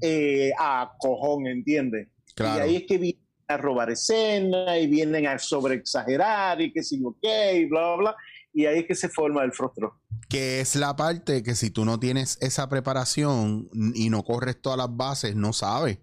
[0.00, 2.08] eh, a cojón, ¿entiendes?
[2.34, 2.58] Claro.
[2.58, 7.00] Y ahí es que vienen a robar escena y vienen a sobreexagerar y que si
[7.00, 8.16] yo qué y bla, bla, bla.
[8.52, 10.00] y ahí es que se forma el frustro.
[10.28, 14.78] Que es la parte que si tú no tienes esa preparación y no corres todas
[14.78, 15.98] las bases, no sabes.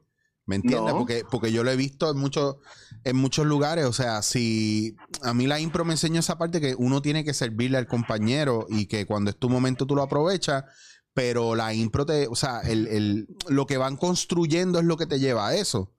[0.50, 0.92] ¿Me entiendes?
[0.94, 0.98] No.
[0.98, 2.56] Porque, porque yo lo he visto en muchos,
[3.04, 3.86] en muchos lugares.
[3.86, 7.36] O sea, si a mí la impro me enseñó esa parte que uno tiene que
[7.36, 10.64] servirle al compañero y que cuando es tu momento tú lo aprovechas.
[11.14, 15.06] Pero la impro te, o sea, el, el- lo que van construyendo es lo que
[15.06, 15.94] te lleva a eso.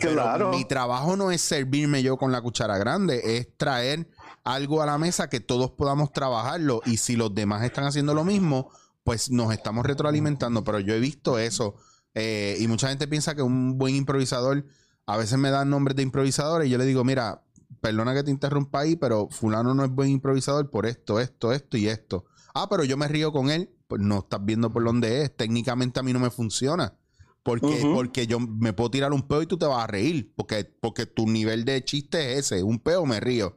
[0.00, 0.50] Pero Claro.
[0.50, 4.08] mi trabajo no es servirme yo con la cuchara grande, es traer
[4.42, 6.80] algo a la mesa que todos podamos trabajarlo.
[6.86, 8.70] Y si los demás están haciendo lo mismo,
[9.02, 10.62] pues nos estamos retroalimentando.
[10.64, 11.76] Pero yo he visto eso.
[12.14, 14.64] Eh, y mucha gente piensa que un buen improvisador,
[15.06, 17.44] a veces me dan nombres de improvisadores y yo le digo, mira,
[17.80, 21.76] perdona que te interrumpa ahí, pero fulano no es buen improvisador por esto, esto, esto
[21.76, 22.24] y esto.
[22.54, 23.70] Ah, pero yo me río con él.
[23.88, 25.36] Pues no estás viendo por dónde es.
[25.36, 26.96] Técnicamente a mí no me funciona.
[27.42, 30.32] Porque, porque yo me puedo tirar un peo y tú te vas a reír.
[30.34, 32.62] Porque, porque tu nivel de chiste es ese.
[32.62, 33.56] Un peo me río.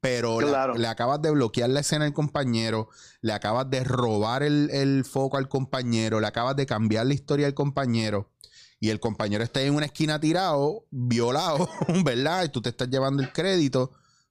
[0.00, 0.40] Pero
[0.76, 2.88] le- acabas de bloquear la escena al compañero,
[3.20, 7.46] le acabas de robar el, el foco al compañero, le acabas de cambiar la historia
[7.46, 8.30] al compañero.
[8.80, 11.68] Y el compañero está en una esquina tirado, violado,
[12.04, 12.44] ¿verdad?
[12.44, 13.90] Y tú te estás llevando el crédito.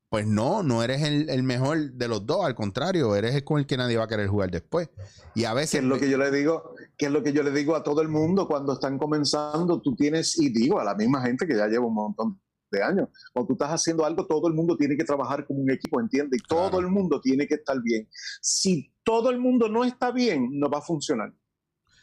[0.10, 3.60] Pues no, no eres el, el mejor de los dos, al contrario, eres el con
[3.60, 4.88] el que nadie va a querer jugar después.
[5.36, 5.82] Y a veces...
[5.82, 8.01] es lo que yo le digo, que es lo que yo le digo a todo
[8.01, 11.67] el mundo cuando están comenzando, tú tienes, y digo a la misma gente que ya
[11.67, 12.39] lleva un montón
[12.71, 15.71] de años, cuando tú estás haciendo algo, todo el mundo tiene que trabajar como un
[15.71, 16.41] equipo, ¿entiendes?
[16.43, 16.80] Y todo Claro.
[16.80, 18.08] el mundo tiene que estar bien.
[18.41, 21.32] Si todo el mundo no está bien, no va a funcionar.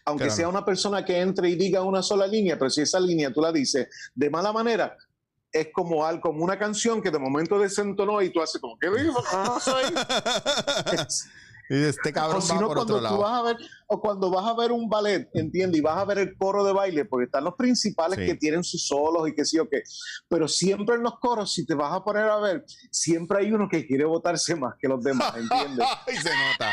[0.07, 0.37] Aunque Claro.
[0.37, 3.41] sea una persona que entre y diga una sola línea, pero si esa línea tú
[3.41, 4.97] la dices de mala manera,
[5.53, 8.89] es como, al- como una canción que de momento desentonó y tú haces como, ¿qué
[8.91, 9.23] dijo?
[9.33, 9.85] No soy.
[11.71, 13.19] y este cabrón O si va no, por cuando otro tú lado.
[13.19, 15.79] vas a ver, o cuando vas a ver un ballet, ¿entiendes?
[15.79, 18.27] Y vas a ver el coro de baile, porque están los principales Sí.
[18.27, 19.83] que tienen sus solos y que sí o qué.
[20.29, 23.69] Pero siempre en los coros, si te vas a poner a ver, siempre hay uno
[23.69, 25.87] que quiere votarse más que los demás, ¿entiendes?
[26.07, 26.73] y se nota.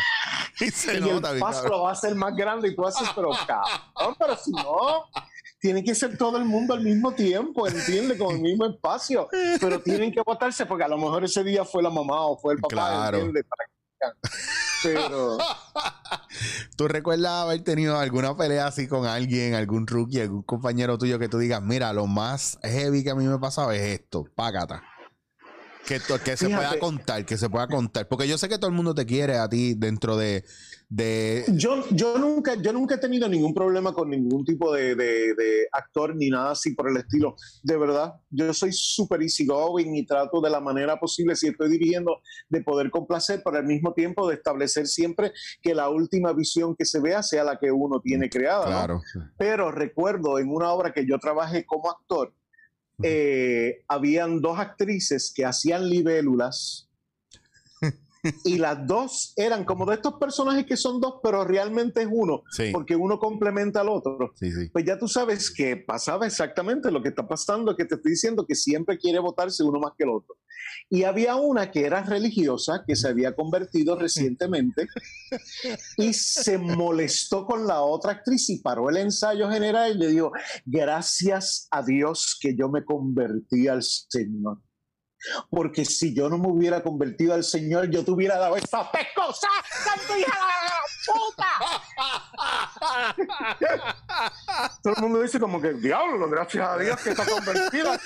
[0.59, 3.07] Y se y nota, el paso lo va a hacer más grande y tú haces,
[3.15, 5.05] pero cabrón, pero si no,
[5.59, 8.17] tiene que ser todo el mundo al mismo tiempo, ¿entiendes?
[8.17, 9.27] Con el mismo espacio.
[9.59, 12.53] Pero tienen que votarse porque a lo mejor ese día fue la mamá o fue
[12.55, 13.17] el papá, Claro.
[13.17, 13.45] ¿entiendes?
[13.47, 13.69] Para
[14.83, 15.37] Pero...
[16.75, 21.29] ¿Tú recuerdas haber tenido alguna pelea así con alguien, algún rookie, algún compañero tuyo que
[21.29, 24.83] tú digas, mira, lo más heavy que a mí me ha pasado es esto, págata?
[25.85, 26.67] Que, que se Fíjate.
[26.67, 28.07] pueda contar, que se pueda contar.
[28.07, 30.45] Porque yo sé que todo el mundo te quiere a ti dentro de...
[30.93, 35.33] de Yo, yo, nunca, yo nunca he tenido ningún problema con ningún tipo de, de-
[35.35, 37.35] de actor ni nada así por el estilo.
[37.63, 42.19] De verdad, yo soy súper easygoing y trato de la manera posible, si estoy dirigiendo,
[42.49, 46.83] de poder complacer, pero al mismo tiempo de establecer siempre que la última visión que
[46.83, 48.65] se vea sea la que uno tiene creada.
[48.65, 48.71] ¿no?
[48.71, 49.01] claro.
[49.37, 52.33] Pero recuerdo en una obra que yo trabajé como actor,
[53.01, 56.89] eh, habían dos actrices que hacían libélulas
[58.43, 62.43] y las dos eran como de estos personajes que son dos, pero realmente es uno,
[62.51, 64.31] Sí, porque uno complementa al otro.
[64.35, 64.69] sí, sí.
[64.71, 68.45] Pues ya tú sabes que pasaba exactamente lo que está pasando, que te estoy diciendo
[68.45, 70.37] que siempre quiere votarse uno más que el otro.
[70.89, 74.87] Y había una que era religiosa, que se había convertido recientemente,
[75.97, 80.31] y se molestó con la otra actriz y paró el ensayo general y le dijo,
[80.65, 84.59] gracias a Dios que yo me convertí al Señor.
[85.49, 89.47] Porque si yo no me hubiera convertido al Señor, yo te hubiera dado esa pescosa,
[89.83, 90.81] ¡Santo hija de la
[91.13, 91.47] puta!
[94.83, 97.99] Todo el mundo dice como que, diablo, gracias a Dios que está convertida.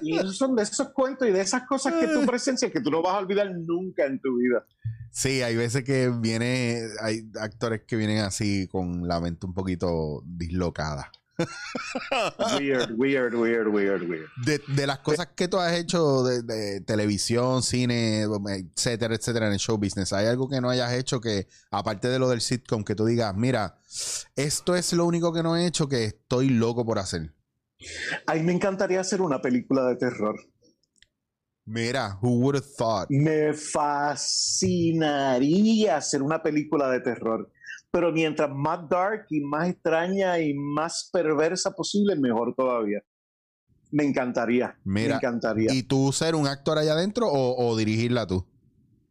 [0.00, 2.90] Y esos son de esos cuentos y de esas cosas que tú presencias que tú
[2.90, 4.64] no vas a olvidar nunca en tu vida.
[5.10, 10.22] Sí, hay veces que viene, hay actores que vienen así con la mente un poquito
[10.24, 11.10] dislocada.
[12.58, 14.28] Weird, weird, weird, weird, weird.
[14.44, 19.54] De, de las cosas que tú has hecho de, de televisión, cine, etcétera, etcétera, en
[19.54, 22.84] el show business, ¿hay algo que no hayas hecho que, aparte de lo del sitcom,
[22.84, 23.78] que tú digas, mira,
[24.36, 27.32] esto es lo único que no he hecho que estoy loco por hacer?
[28.26, 30.36] A mí me encantaría hacer una película de terror.
[31.66, 33.08] Mira, who would have thought?
[33.10, 34.88] Me fascinaría
[35.96, 37.50] hacer una película de terror.
[37.92, 43.02] Pero mientras más dark y más extraña y más perversa posible, mejor todavía.
[43.90, 44.78] Me encantaría.
[44.84, 45.72] me encantaría.
[45.72, 48.46] ¿Y tú ser un actor allá adentro o, o dirigirla tú?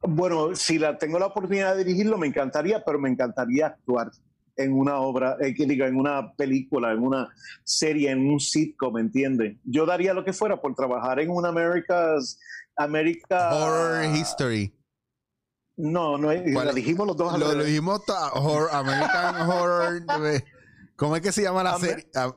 [0.02, 4.12] Bueno, si la tengo la oportunidad de dirigirlo, me encantaría, pero me encantaría actuar
[4.60, 7.30] en una obra, eh, que diga, en una película, en una
[7.64, 9.58] serie, en un sitcom, ¿me entiendes?
[9.64, 12.38] Yo daría lo que fuera por trabajar en una America's,
[12.76, 13.56] America...
[13.56, 14.74] Horror History.
[15.82, 16.76] No, no, es- ¿Cuál la es?
[16.76, 17.40] dijimos los dos.
[17.40, 18.02] Lo, lo dijimos
[18.34, 20.04] horror, American Horror.
[20.98, 22.10] ¿Cómo es que se llama la Amer- serie?
[22.16, 22.36] Ah,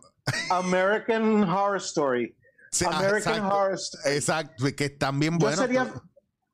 [0.50, 2.36] American Horror Story.
[2.70, 4.14] sí, ah, American exacto, Horror Story.
[4.14, 5.58] Exacto, que están bien Yo buenos.
[5.58, 5.92] sería,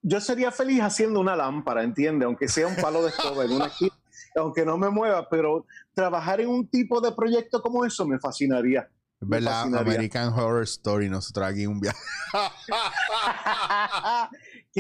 [0.01, 2.25] yo sería feliz haciendo una lámpara, ¿entiendes?
[2.25, 3.93] Aunque sea un palo de escoba en una esquina,
[4.37, 8.89] aunque no me mueva, pero trabajar en un tipo de proyecto como eso me fascinaría.
[9.21, 9.75] ¿Verdad?
[9.75, 11.99] American Horror Story, nosotros aquí un viaje.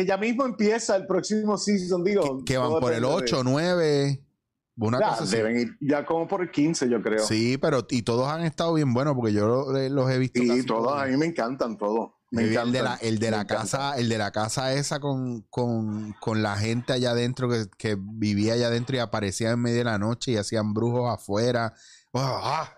[0.00, 2.44] que ya mismo empieza el próximo season, digo.
[2.44, 4.24] que van por el depende de- 8, 9,
[4.76, 5.36] una Ya, cosa así.
[5.36, 7.26] deben ir ya como por el 15, yo creo.
[7.26, 10.40] Sí, pero y todos han estado bien buenos porque yo lo- los he visto.
[10.40, 12.10] Sí, casi todos, a mí me encantan todos.
[12.30, 16.42] Me el de la, el de casa, el de la casa esa con, con, con
[16.42, 19.98] la gente allá adentro que, que vivía allá adentro y aparecía en medio de la
[19.98, 21.72] noche y hacían brujos afuera.
[22.12, 22.70] Ah,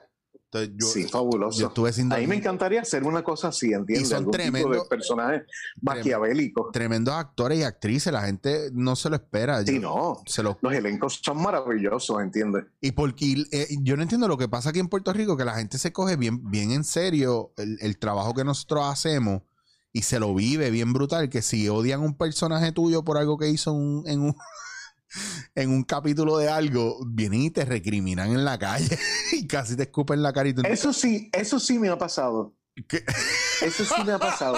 [0.53, 1.61] entonces yo, sí, fabuloso.
[1.61, 4.09] yo estuve sin a mí me encantaría hacer una cosa así, ¿entiendes?
[4.09, 5.43] son Algún tipo tremendos- de personajes
[5.81, 6.73] maquiavélicos.
[6.73, 9.65] tremendos actores y actrices, la gente no se lo espera.
[9.65, 10.23] Sí, Yo- no.
[10.27, 12.65] se lo Los elencos son maravillosos, ¿entiendes?
[12.81, 15.45] Y porque y, eh, yo no entiendo lo que pasa aquí en Puerto Rico, que
[15.45, 19.43] la gente se coge bien, bien en serio el, el trabajo que nosotros hacemos
[19.93, 23.49] y se lo vive bien brutal, que si odian un personaje tuyo por algo que
[23.49, 24.37] hizo un- en, un,
[25.55, 28.99] en un capítulo de algo, vienen y te recriminan en la calle
[29.33, 32.55] y casi te escupen la cara y tú- Eso sí, eso sí me ha pasado.
[32.89, 33.05] ¿Qué?
[33.63, 34.57] Eso sí me ha pasado.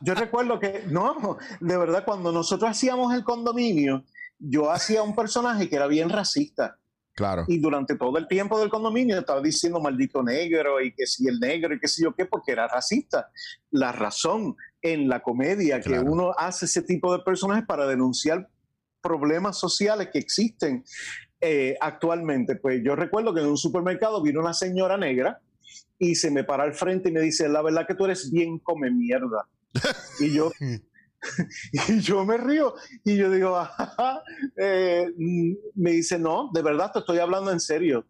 [0.00, 4.04] Yo recuerdo que, no, de verdad, cuando nosotros hacíamos el condominio,
[4.38, 6.78] yo hacía un personaje que era bien racista.
[7.16, 11.28] Claro, Y durante todo el tiempo del condominio estaba diciendo maldito negro y que si
[11.28, 13.30] el negro y que si yo qué, porque era racista.
[13.70, 18.48] La razón en la comedia que uno hace ese tipo de personajes para denunciar
[19.04, 20.82] problemas sociales que existen
[21.40, 22.56] eh, actualmente.
[22.56, 25.40] Pues yo recuerdo que en un supermercado vino una señora negra
[25.98, 28.58] y se me para al frente y me dice, la verdad que tú eres bien
[28.58, 29.46] come mierda.
[30.20, 30.50] y yo...
[31.88, 34.22] Y yo me río y yo digo, "Ajá".
[34.58, 38.04] Eh, mm, me dice, no, de verdad te estoy hablando en serio.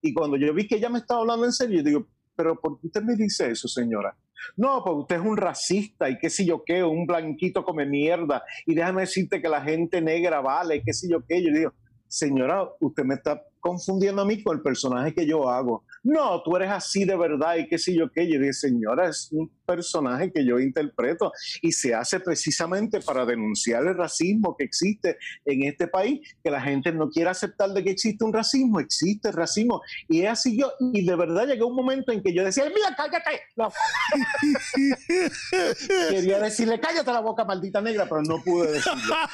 [0.00, 2.80] Y cuando yo vi que ella me estaba hablando en serio, yo digo, pero ¿por
[2.80, 4.16] qué usted me dice eso, señora?
[4.56, 8.42] No, pues usted es un racista y qué sé yo qué, un blanquito come mierda.
[8.66, 11.42] Y déjame decirte que la gente negra vale, qué sé yo qué.
[11.42, 11.72] Yo digo,
[12.08, 15.84] señora, usted me está confundiendo a mí con el personaje que yo hago.
[16.02, 18.30] No, tú eres así de verdad y qué sé yo qué.
[18.30, 23.84] Yo dije, señora, es un personaje que yo interpreto y se hace precisamente para denunciar
[23.86, 27.90] el racismo que existe en este país, que la gente no quiere aceptar de que
[27.90, 29.82] existe un racismo, existe el racismo.
[30.08, 32.94] Y es así yo, y de verdad llegó un momento en que yo decía, mira,
[32.96, 33.40] cállate.
[36.10, 39.14] Quería decirle, cállate la boca, maldita negra, pero no pude decirlo.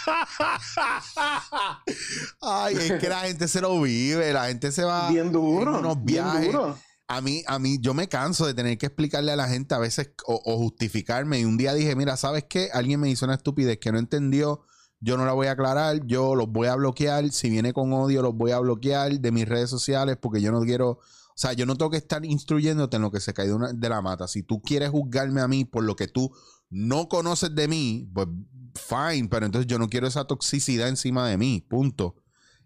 [2.41, 5.85] Ay, es que la gente se lo vive, la gente se va Bien duro, en
[5.85, 6.53] unos bien viajes.
[6.53, 6.79] duro.
[7.15, 9.79] A mí, a mí, yo me canso de tener que explicarle a la gente a
[9.79, 11.41] veces o, justificarme.
[11.41, 12.71] Y un día dije, mira, ¿sabes qué?
[12.73, 14.63] Alguien me hizo una estupidez que no entendió.
[14.99, 16.07] Yo no la voy a aclarar.
[16.07, 17.31] Yo los voy a bloquear.
[17.31, 20.63] Si viene con odio, los voy a bloquear de mis redes sociales porque yo no
[20.63, 20.89] quiero.
[20.93, 21.01] O
[21.37, 23.89] sea, yo no tengo que estar instruyéndote en lo que se cae de, una- de
[23.91, 24.27] la mata.
[24.27, 26.35] Si tú quieres juzgarme a mí por lo que tú
[26.71, 28.29] no conoces de mí, pues
[28.75, 29.29] fine.
[29.29, 31.61] Pero entonces yo no quiero esa toxicidad encima de mí.
[31.69, 32.17] Punto.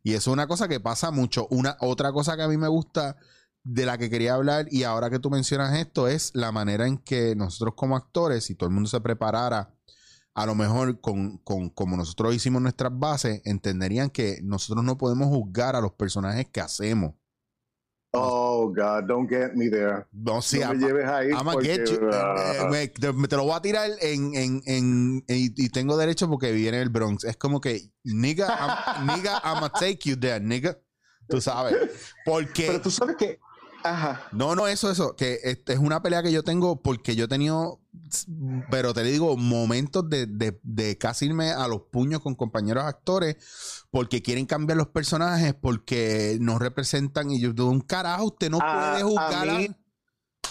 [0.05, 1.49] Y eso es una cosa que pasa mucho.
[1.51, 3.17] Una otra cosa que a mí me gusta
[3.69, 6.99] de la que quería hablar y ahora que tú mencionas esto es la manera en
[6.99, 9.75] que nosotros como actores, si todo el mundo se preparara
[10.35, 15.29] a lo mejor con, con como nosotros hicimos nuestras bases, entenderían que nosotros no podemos
[15.29, 17.15] juzgar a los personajes que hacemos.
[18.13, 20.07] Oh, God, don't get me there.
[20.13, 21.31] No, sí, no me lleves ahí.
[21.53, 22.09] Porque, get you.
[22.13, 25.69] ah, Eh, me- te, me- te lo voy a tirar en, en, en- y, y
[25.71, 27.25] tengo derecho porque viene el Bronx.
[27.25, 30.79] Es como que, nigga, I'm, nigga, I'ma take you there, nigga.
[31.29, 31.75] Tú sabes.
[32.25, 32.67] Porque.
[32.69, 33.39] pero tú sabes que,
[33.91, 37.25] ajá, No, no, eso, eso, que este es una pelea que yo tengo porque yo
[37.25, 37.81] he tenido,
[38.71, 43.37] pero te digo, momentos de, de, de casi irme a los puños con compañeros actores
[43.91, 48.59] porque quieren cambiar los personajes, porque no representan y yo digo, un carajo, usted no
[48.61, 49.59] A- puede juzgar a...
[49.59, 49.69] mí,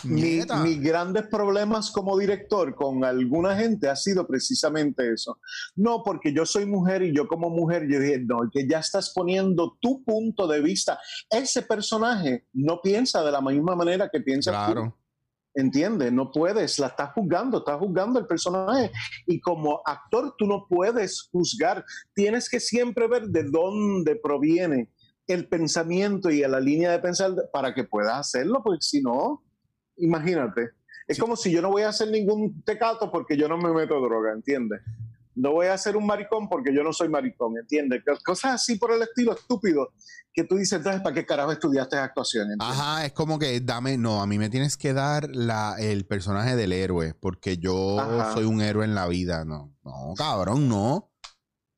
[0.06, 5.39] mi- mis grandes problemas como director con alguna gente ha sido precisamente eso.
[5.76, 9.12] No, porque yo soy mujer y yo como mujer, yo dije, no, que ya estás
[9.15, 10.99] poniendo tu punto de vista.
[11.30, 14.74] Ese personaje no piensa de la misma manera que piensa tú.
[14.74, 14.97] Claro.
[15.58, 16.12] ¿Entiendes?
[16.12, 18.91] No puedes, la estás juzgando, estás juzgando el personaje.
[19.26, 24.91] Y como actor tú no puedes juzgar, tienes que siempre ver de dónde proviene
[25.28, 29.45] el pensamiento y la línea de pensar para que puedas hacerlo, porque si no,
[29.98, 30.72] imagínate.
[31.08, 31.22] Es Sí.
[31.22, 34.32] como si yo no voy a hacer ningún tecato porque yo no me meto droga,
[34.34, 34.82] ¿entiendes?
[35.36, 38.02] No voy a ser un maricón porque yo no soy maricón, ¿entiendes?
[38.26, 39.89] Cosas así por el estilo estúpido
[40.34, 42.52] que tú dices, entonces, ¿para qué carajo estudiaste actuación?
[42.52, 42.68] ¿entiendes?
[42.80, 46.56] Ajá, es como que dame, no, a mí me tienes que dar la, el personaje
[46.56, 48.34] del héroe, porque yo Ajá.
[48.34, 49.46] soy un héroe en la vida.
[49.46, 51.12] No, no, cabrón, no.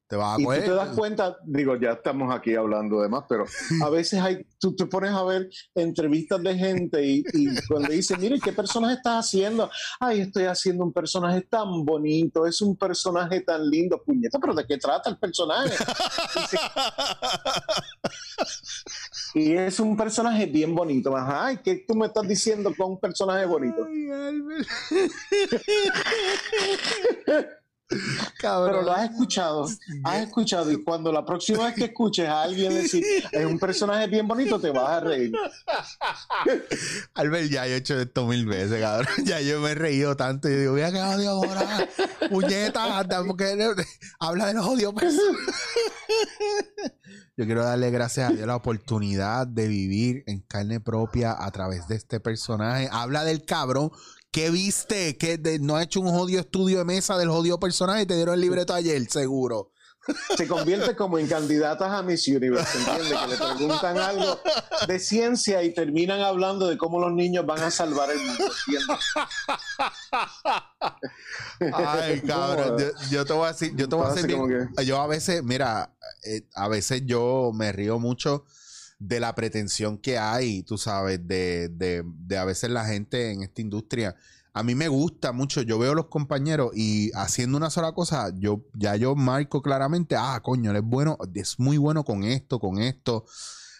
[0.07, 0.63] Te vas a Y tú coger.
[0.63, 3.45] te das cuenta, digo, ya estamos aquí hablando de más, pero
[3.83, 8.15] a veces hay, tú te pones a ver entrevistas de gente y, y cuando dice,
[8.17, 9.69] mire, ¿qué personaje estás haciendo?
[9.99, 14.65] Ay, estoy haciendo un personaje tan bonito, es un personaje tan lindo, puñeta, pero ¿de
[14.65, 15.75] qué trata el personaje?
[19.35, 21.15] Y es un personaje bien bonito.
[21.17, 23.85] Ajá, ¿y qué tú me estás diciendo con un personaje bonito?
[23.85, 24.41] Ay,
[27.89, 28.01] Albert.
[28.29, 28.85] Pero Cabrón.
[28.85, 29.67] lo has escuchado,
[30.03, 34.07] has escuchado y cuando la próxima vez que escuches a alguien decir es un personaje
[34.07, 35.31] bien bonito, te vas a reír.
[37.13, 39.07] Albert, ya yo he hecho esto mil veces, cabrón.
[39.25, 41.89] Ya yo me he reído tanto y digo, voy a quedar de ahora.
[42.29, 43.57] Puñeta, anda, porque
[44.19, 44.93] habla de los odios.
[47.35, 51.87] Yo quiero darle gracias a Dios la oportunidad de vivir en carne propia a través
[51.87, 52.89] de este personaje.
[52.91, 53.91] Habla del cabrón.
[54.31, 55.17] ¿Qué viste?
[55.17, 58.35] Que no ha hecho un jodido estudio de mesa del jodido personaje y te dieron
[58.35, 59.71] el libreto ayer, seguro.
[60.37, 63.17] Se convierte como en candidatas a Miss Universe, ¿entiendes?
[63.19, 64.39] Que le preguntan algo
[64.87, 68.97] de ciencia y terminan hablando de cómo los niños van a salvar el mundo, ¿entiendes?
[71.73, 72.77] Ay, cabrón.
[72.79, 74.37] Yo, yo te voy a decir, yo te voy a decir,
[74.85, 78.45] yo a veces, mira, eh, a veces yo me río mucho
[78.99, 83.43] de la pretensión que hay, tú sabes, de, de, de a veces la gente en
[83.43, 84.15] esta industria.
[84.53, 88.65] A mí me gusta mucho, yo veo los compañeros y haciendo una sola cosa, yo
[88.73, 92.79] ya yo marco claramente, ah, coño, él es bueno, es muy bueno con esto, con
[92.79, 93.25] esto.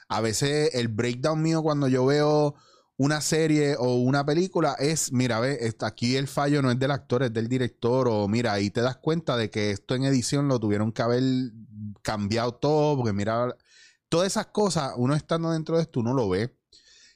[0.08, 2.56] A veces el breakdown mío cuando yo veo
[2.96, 7.24] una serie o una película es, mira, ve, aquí el fallo no es del actor,
[7.24, 10.60] es del director, o mira, ahí te das cuenta de que esto en edición lo
[10.60, 11.24] tuvieron que haber
[12.02, 13.56] cambiado todo, porque mira,
[14.10, 16.56] todas esas cosas, uno estando dentro de esto, uno lo ve.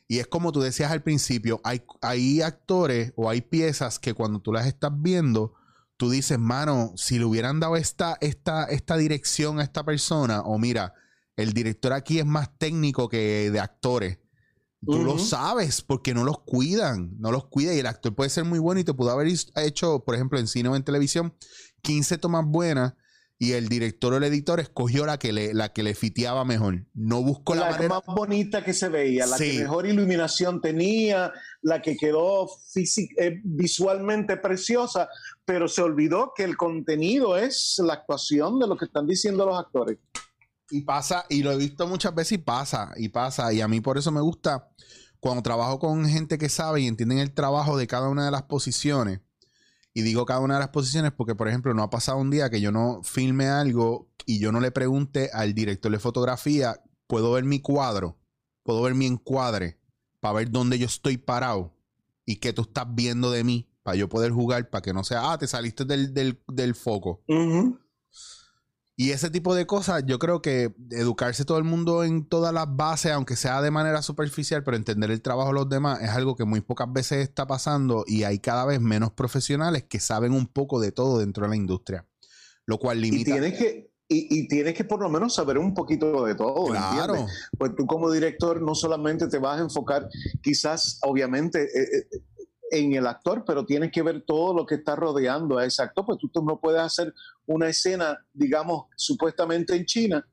[0.07, 4.39] Y es como tú decías al principio, hay, hay actores o hay piezas que cuando
[4.39, 5.53] tú las estás viendo,
[5.95, 10.57] tú dices, mano, si le hubieran dado esta, esta, esta dirección a esta persona, o
[10.57, 10.93] mira,
[11.37, 14.19] el director aquí es más técnico que de actores.
[14.83, 18.45] Tú lo sabes porque no los cuidan, no los cuida y el actor puede ser
[18.45, 21.35] muy bueno y te pudo haber hecho, por ejemplo, en cine o en televisión,
[21.83, 22.95] 15 tomas buenas
[23.43, 26.85] y el director o el editor escogió la que le, la que le fiteaba mejor.
[26.93, 27.89] No buscó la, La manera.
[27.95, 29.53] más bonita que se veía, la Sí.
[29.53, 31.33] que mejor iluminación tenía,
[31.63, 35.09] la que quedó eh, visualmente preciosa,
[35.43, 39.57] pero se olvidó que el contenido es la actuación de lo que están diciendo los
[39.57, 39.97] actores.
[40.69, 43.51] Y pasa, y lo he visto muchas veces y pasa, y pasa.
[43.51, 44.69] Y a mí por eso me gusta
[45.19, 48.43] cuando trabajo con gente que sabe y entienden el trabajo de cada una de las
[48.43, 49.19] posiciones.
[49.93, 52.49] Y digo cada una de las posiciones porque, por ejemplo, no ha pasado un día
[52.49, 57.31] que yo no filme algo y yo no le pregunte al director de fotografía, ¿puedo
[57.33, 58.17] ver mi cuadro?
[58.63, 59.79] ¿Puedo ver mi encuadre?
[60.19, 61.73] Para ver dónde yo estoy parado
[62.25, 63.67] y qué tú estás viendo de mí.
[63.83, 67.23] Para yo poder jugar, para que no sea, ah, te saliste del, del, del foco.
[69.01, 72.67] Y ese tipo de cosas, yo creo que educarse todo el mundo en todas las
[72.69, 76.35] bases, aunque sea de manera superficial, pero entender el trabajo de los demás, es algo
[76.35, 80.45] que muy pocas veces está pasando y hay cada vez menos profesionales que saben un
[80.45, 82.05] poco de todo dentro de la industria.
[82.67, 83.31] Lo cual Y limita.
[83.31, 87.15] tienes que y, y tienes que por lo menos saber un poquito de todo, Claro.
[87.15, 87.49] ¿entiendes?
[87.57, 90.07] Pues tú como director no solamente te vas a enfocar
[90.43, 92.21] quizás obviamente eh, eh,
[92.71, 96.05] en el actor, pero tienes que ver todo lo que está rodeando a ese actor,
[96.05, 97.13] pues tú, tú no puedes hacer
[97.45, 100.25] una escena, digamos, supuestamente en China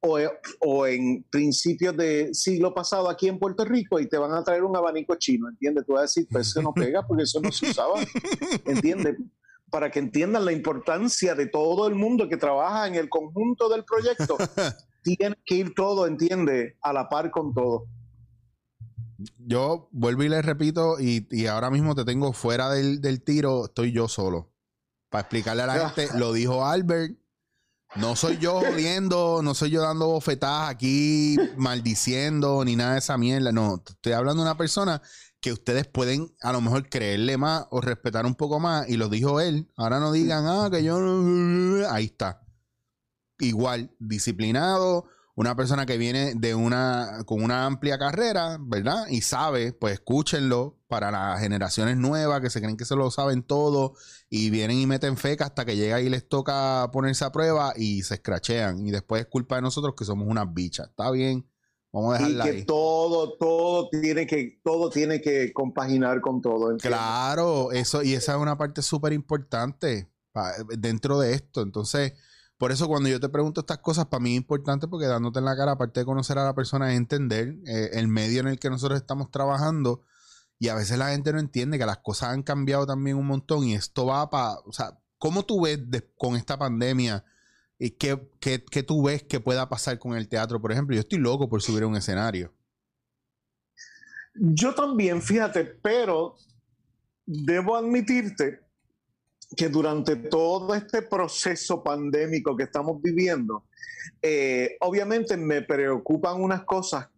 [0.00, 4.32] o, eh, o en principios de siglo pasado aquí en Puerto Rico y te van
[4.32, 5.84] a traer un abanico chino, ¿entiendes?
[5.86, 8.00] Tú vas a decir, pues eso no pega porque eso no se usaba,
[8.64, 9.16] ¿entiendes?
[9.70, 13.84] Para que entiendan la importancia de todo el mundo que trabaja en el conjunto del
[13.84, 14.36] proyecto,
[15.02, 16.74] tiene que ir todo, ¿entiendes?
[16.80, 17.86] A la par con todo.
[19.38, 23.66] Yo vuelvo y les repito, y, y ahora mismo te tengo fuera del, del tiro,
[23.66, 24.52] estoy yo solo.
[25.08, 27.16] Para explicarle a la gente, lo dijo Albert.
[27.94, 33.16] No soy yo jodiendo, no soy yo dando bofetadas aquí, maldiciendo, ni nada de esa
[33.16, 33.52] mierda.
[33.52, 35.00] No, estoy hablando de una persona
[35.40, 38.88] que ustedes pueden a lo mejor creerle más o respetar un poco más.
[38.88, 39.70] Y lo dijo él.
[39.76, 41.88] Ahora no digan, ah, que yo no.
[41.90, 42.42] Ahí está.
[43.38, 45.06] Igual, disciplinado,
[45.36, 49.06] una persona que viene de una con una amplia carrera, ¿verdad?
[49.10, 53.42] Y sabe, pues escúchenlo para las generaciones nuevas que se creen que se lo saben
[53.42, 53.94] todo
[54.30, 58.02] y vienen y meten feca hasta que llega y les toca ponerse a prueba y
[58.02, 60.88] se escrachean y después es culpa de nosotros que somos unas bichas.
[60.88, 61.46] Está bien.
[61.92, 62.64] Vamos a Y dejarla que ahí.
[62.64, 66.70] todo, todo tiene que, todo tiene que compaginar con todo.
[66.70, 66.98] ¿entiendes?
[66.98, 70.10] Claro, eso, y esa es una parte súper importante
[70.78, 71.62] dentro de esto.
[71.62, 72.14] Entonces,
[72.58, 75.44] por eso cuando yo te pregunto estas cosas, para mí es importante porque dándote en
[75.44, 78.58] la cara, aparte de conocer a la persona, es entender eh, el medio en el
[78.58, 80.04] que nosotros estamos trabajando.
[80.58, 83.64] Y a veces la gente no entiende que las cosas han cambiado también un montón
[83.64, 85.80] y esto va para, o sea, ¿cómo tú ves
[86.16, 87.24] con esta pandemia
[87.78, 90.94] ¿Y qué, qué, qué tú ves que pueda pasar con el teatro, por ejemplo?
[90.94, 92.54] Yo estoy loco por subir a un escenario.
[94.34, 96.36] Yo también, fíjate, pero
[97.26, 98.65] debo admitirte
[99.54, 103.64] que durante todo este proceso pandémico que estamos viviendo,
[104.22, 107.08] eh, obviamente me preocupan unas cosas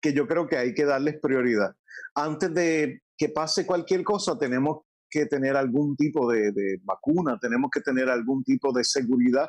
[0.00, 1.74] que yo creo que hay que darles prioridad.
[2.14, 4.84] Antes de que pase cualquier cosa, tenemos
[5.14, 9.48] que tener algún tipo de, vacuna, tenemos que tener algún tipo de seguridad,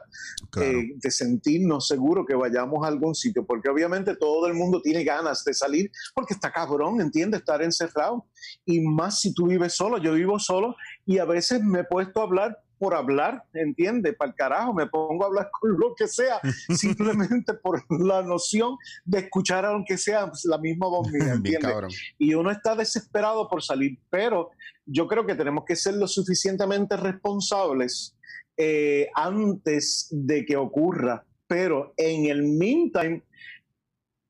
[0.61, 5.03] eh, de sentirnos seguros que vayamos a algún sitio, porque obviamente todo el mundo tiene
[5.03, 8.27] ganas de salir, porque está cabrón, entiende, estar encerrado.
[8.63, 12.21] Y más si tú vives solo, yo vivo solo y a veces me he puesto
[12.21, 16.07] a hablar por hablar, entiende, para el carajo, me pongo a hablar con lo que
[16.07, 16.39] sea,
[16.75, 21.73] simplemente por la noción de escuchar aunque sea la misma voz mía, ¿entiende?
[22.17, 24.51] y uno está desesperado por salir, pero
[24.85, 28.15] yo creo que tenemos que ser lo suficientemente responsables
[28.57, 33.23] eh, antes de que ocurra, pero en el meantime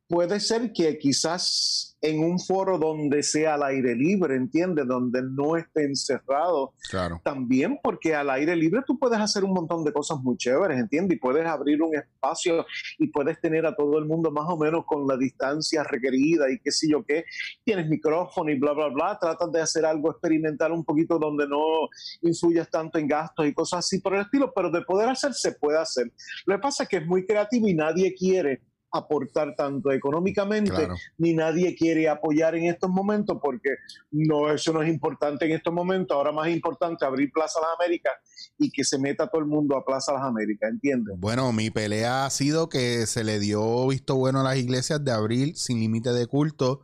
[0.07, 4.85] puede ser que quizás en un foro donde sea al aire libre, ¿entiendes?
[4.87, 6.73] Donde no esté encerrado.
[6.89, 7.19] Claro.
[7.23, 11.17] También porque al aire libre tú puedes hacer un montón de cosas muy chéveres, ¿entiendes?
[11.17, 12.65] Y puedes abrir un espacio
[12.99, 16.59] y puedes tener a todo el mundo más o menos con la distancia requerida y
[16.59, 17.25] qué sé yo qué.
[17.63, 19.17] Tienes micrófono y bla, bla, bla.
[19.19, 21.89] Tratas de hacer algo experimental un poquito donde no
[22.21, 25.53] influyas tanto en gastos y cosas así por el estilo, pero de poder hacer se
[25.53, 26.11] puede hacer.
[26.45, 28.61] Lo que pasa es que es muy creativo y nadie quiere
[28.97, 30.87] aportar tanto económicamente,
[31.17, 33.69] ni nadie quiere apoyar en estos momentos porque
[34.11, 36.15] no, eso no es importante en estos momentos.
[36.15, 38.13] Ahora más importante abrir Plaza Las Américas
[38.57, 41.15] y que se meta todo el mundo a Plaza Las Américas, ¿entiendes?
[41.17, 45.11] Bueno, mi pelea ha sido que se le dio visto bueno a las iglesias de
[45.11, 46.81] abrir sin límite de culto.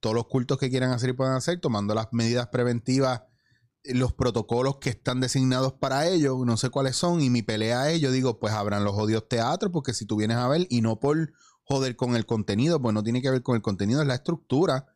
[0.00, 3.22] Todos los cultos que quieran hacer y puedan hacer, tomando las medidas preventivas
[3.84, 8.00] los protocolos que están designados para ellos, no sé cuáles son, y mi pelea es,
[8.00, 11.00] yo digo, pues abran los odios teatros, porque si tú vienes a ver, y no
[11.00, 11.32] por
[11.70, 14.86] joder con el contenido, pues no tiene que ver con el contenido, es la estructura.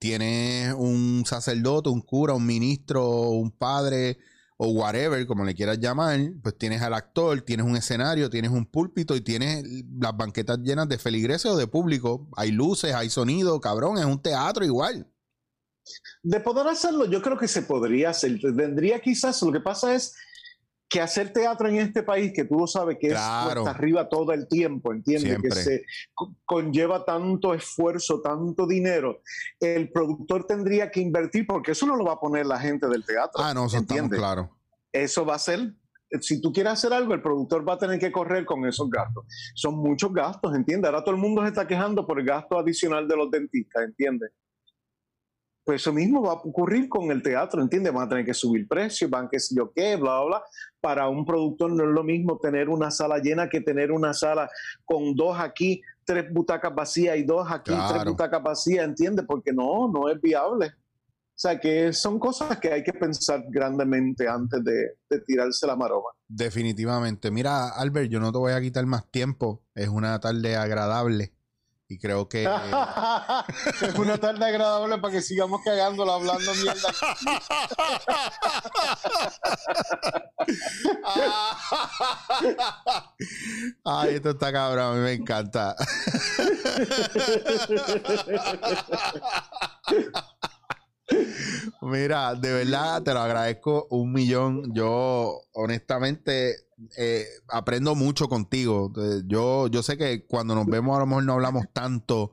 [0.00, 4.18] Tienes un sacerdote, un cura, un ministro, un padre
[4.56, 8.66] o whatever, como le quieras llamar, pues tienes al actor, tienes un escenario, tienes un
[8.66, 9.64] púlpito y tienes
[10.00, 12.28] las banquetas llenas de feligreses o de público.
[12.36, 15.08] Hay luces, hay sonido, cabrón, es un teatro igual.
[16.24, 18.40] De poder hacerlo, yo creo que se podría hacer.
[18.40, 20.16] Tendría quizás, lo que pasa es
[20.88, 24.32] que hacer teatro en este país, que tú lo sabes que es hasta arriba todo
[24.32, 25.38] el tiempo, ¿entiendes?
[25.42, 25.84] Que se
[26.44, 29.20] conlleva tanto esfuerzo, tanto dinero,
[29.60, 33.04] el productor tendría que invertir, porque eso no lo va a poner la gente del
[33.04, 33.42] teatro.
[33.42, 34.56] Ah, no, eso claro.
[34.92, 35.74] Eso va a ser
[36.20, 39.24] si tú quieres hacer algo, el productor va a tener que correr con esos gastos.
[39.54, 40.88] Son muchos gastos, ¿entiendes?
[40.88, 44.30] Ahora todo el mundo se está quejando por el gasto adicional de los dentistas, ¿entiendes?
[45.64, 47.92] Pues eso mismo va a ocurrir con el teatro, ¿entiendes?
[47.92, 50.44] Van a tener que subir precios, van que sé yo qué, bla, bla, bla.
[50.80, 54.50] Para un productor no es lo mismo tener una sala llena que tener una sala
[54.84, 59.24] con dos aquí, tres butacas vacías y dos aquí, tres butacas vacías, ¿entiendes?
[59.26, 60.66] Porque no, no es viable.
[60.66, 65.74] O sea que son cosas que hay que pensar grandemente antes de, de, tirarse la
[65.74, 66.10] maroma.
[66.28, 67.30] Definitivamente.
[67.32, 69.64] Mira, Albert, yo no te voy a quitar más tiempo.
[69.74, 71.32] Es una tarde agradable.
[71.88, 72.44] Y creo que.
[73.82, 76.90] es una tarde agradable para que sigamos cagándola hablando mierda.
[83.84, 85.76] Ay, esto está cabrón, a mí me encanta.
[91.82, 94.74] Mira, de verdad te lo agradezco un millón.
[94.74, 96.63] Yo, honestamente,
[96.96, 98.92] eh, aprendo mucho contigo.
[98.96, 102.32] Eh, yo, yo sé que cuando nos vemos a lo mejor no hablamos tanto,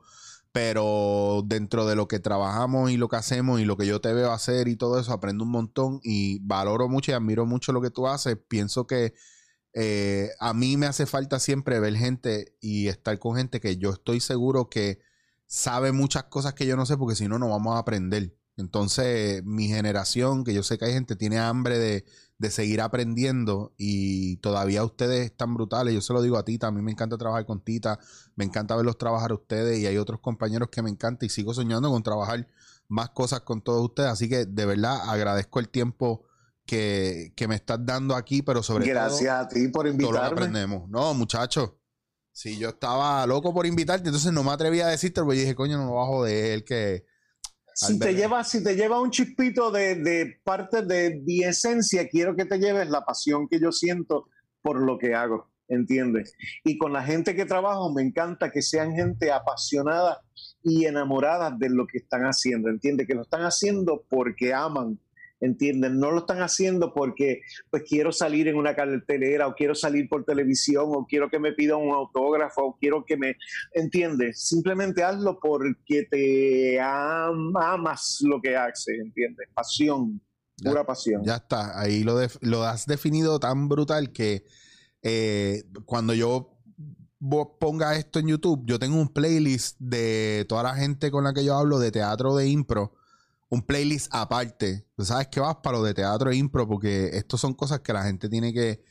[0.52, 4.12] pero dentro de lo que trabajamos y lo que hacemos y lo que yo te
[4.12, 7.80] veo hacer y todo eso, aprendo un montón y valoro mucho y admiro mucho lo
[7.80, 8.36] que tú haces.
[8.48, 9.14] Pienso que
[9.74, 13.90] eh, a mí me hace falta siempre ver gente y estar con gente que yo
[13.90, 15.00] estoy seguro que
[15.46, 18.36] sabe muchas cosas que yo no sé, porque si no, no vamos a aprender.
[18.56, 22.04] Entonces, mi generación, que yo sé que hay gente, tiene hambre de,
[22.50, 25.94] seguir aprendiendo y todavía ustedes están brutales.
[25.94, 27.98] Yo se lo digo a Tita, a mí me encanta trabajar con Tita,
[28.36, 31.54] me encanta verlos trabajar a ustedes y hay otros compañeros que me encanta y sigo
[31.54, 32.48] soñando con trabajar
[32.88, 34.10] más cosas con todos ustedes.
[34.10, 36.24] Así que de verdad agradezco el tiempo
[36.66, 38.94] que, me estás dando aquí, pero sobre todo...
[38.94, 40.18] Gracias a ti por invitarme.
[40.18, 40.88] Todo aprendemos.
[40.88, 41.72] No, muchachos.
[42.32, 45.76] Si yo estaba loco por invitarte, entonces no me atreví a decirte, porque dije, coño,
[45.76, 47.04] no lo va a joder, que
[47.74, 52.36] si te, lleva, si te lleva un chispito de, de, parte de mi esencia, quiero
[52.36, 54.28] que te lleves la pasión que yo siento
[54.60, 56.34] por lo que hago, ¿entiendes?
[56.64, 60.20] Y con la gente que trabajo me encanta que sean gente apasionada
[60.62, 63.06] y enamorada de lo que están haciendo, ¿entiendes?
[63.06, 64.98] Que lo están haciendo porque aman
[65.42, 65.98] ¿entienden?
[65.98, 67.40] No lo están haciendo porque
[67.70, 71.52] pues quiero salir en una cartelera o quiero salir por televisión o quiero que me
[71.52, 73.36] pidan un autógrafo o quiero que me,
[73.74, 74.40] ¿entiendes?
[74.40, 79.48] Simplemente hazlo porque te amas lo que haces, ¿entiendes?
[79.52, 80.20] Pasión,
[80.62, 81.22] pura pasión.
[81.24, 84.44] Ya está, ahí lo, lo has definido tan brutal que
[85.02, 86.56] eh, cuando yo
[87.58, 91.44] ponga esto en YouTube, yo tengo un playlist de toda la gente con la que
[91.44, 92.94] yo hablo de teatro de impro
[93.52, 94.86] un playlist aparte.
[94.96, 97.92] Tú sabes que vas para lo de teatro e impro, porque esto son cosas que
[97.92, 98.82] la gente tiene que,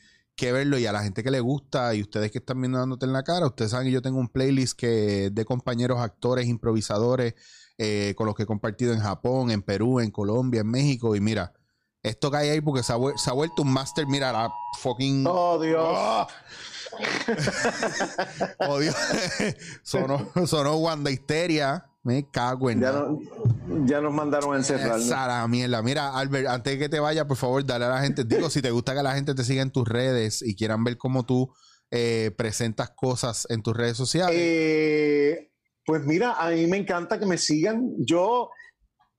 [0.52, 3.12] verlo y a la gente que le gusta y ustedes que están viendo dándote en
[3.12, 7.34] la cara, ustedes saben que yo tengo un playlist que de compañeros actores, improvisadores,
[7.76, 11.20] eh, con los que he compartido en Japón, en Perú, en Colombia, en México y
[11.20, 11.52] mira,
[12.00, 15.24] esto cae ahí porque se ha, vuelto un master, mira la fucking...
[15.26, 15.84] Oh, Dios.
[15.84, 16.26] ¡Oh!
[18.68, 18.94] oh Dios.
[19.82, 21.84] sonó, sonó Wanda Histeria.
[22.04, 23.06] Me cago en ya,
[23.84, 24.98] ya nos mandaron a encerrar.
[24.98, 25.82] Esa la mierda.
[25.82, 28.24] Mira, Albert, antes de que te vaya, por favor, dale a la gente.
[28.24, 30.98] Digo, si te gusta que la gente te siga en tus redes y quieran ver
[30.98, 31.52] cómo tú
[31.92, 34.34] eh, presentas cosas en tus redes sociales.
[34.36, 35.52] Eh,
[35.84, 37.92] pues mira, a mí me encanta que me sigan.
[37.98, 38.50] Yo,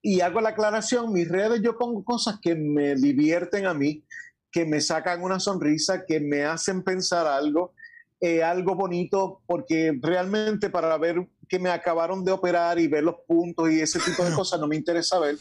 [0.02, 4.04] y hago la aclaración, mis redes yo pongo cosas que me divierten a mí,
[4.52, 7.74] que me sacan una sonrisa, que me hacen pensar algo.
[8.20, 13.16] Eh, algo bonito, porque realmente para ver que me acabaron de operar y ver los
[13.28, 15.38] puntos y ese tipo de cosas no me interesa ver.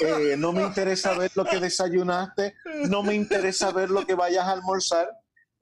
[0.00, 2.54] Eh, no me interesa ver lo que desayunaste,
[2.88, 5.08] no me interesa ver lo que vayas a almorzar.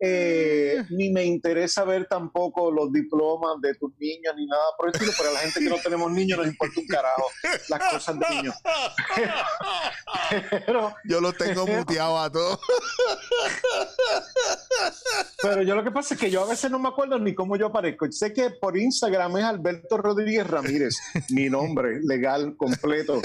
[0.01, 4.94] Eh, ni me interesa ver tampoco los diplomas de tus niños ni nada por el
[4.94, 7.24] estilo, pero a la gente que no tenemos niños nos importa un carajo
[7.68, 8.55] las cosas de niños.
[10.51, 12.61] pero, yo lo tengo muteado a todos.
[15.42, 17.57] pero yo lo que pasa es que yo a veces no me acuerdo ni cómo
[17.57, 18.11] yo aparezco.
[18.12, 20.96] Sé que por Instagram es Alberto Rodríguez Ramírez,
[21.30, 23.20] mi nombre legal completo.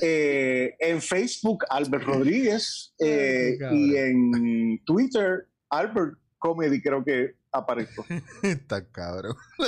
[0.00, 2.94] Eh, en Facebook, Albert Rodríguez.
[2.98, 8.04] Eh, y en Twitter, Albert Comedy creo que aparezco.
[8.42, 9.36] Está cabrón.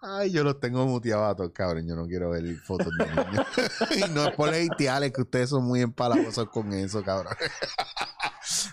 [0.00, 1.86] Ay, yo los tengo muteados a todos, cabrón.
[1.86, 3.46] Yo no quiero ver fotos de niños.
[3.96, 7.34] y no es por hateales que ustedes son muy empalagosos con eso, cabrón.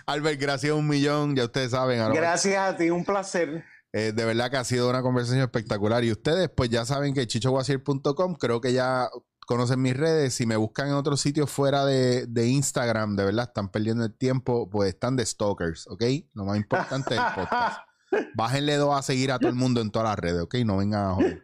[0.06, 1.36] Albert, gracias un millón.
[1.36, 2.12] Ya ustedes saben.
[2.12, 3.64] Gracias a ti, un placer.
[3.92, 6.02] Eh, de verdad que ha sido una conversación espectacular.
[6.04, 9.08] Y ustedes, pues ya saben que chichoguasier.com, creo que ya
[9.46, 13.68] conocen mis redes, si me buscan en otros sitios fuera de, Instagram, de verdad están
[13.68, 16.04] perdiendo el tiempo, pues están de stalkers, ¿ok?
[16.34, 17.78] Lo más importante es el podcast.
[18.34, 20.56] Bájenle dos a seguir a todo el mundo en todas las redes, ¿ok?
[20.64, 21.42] No vengan a joder.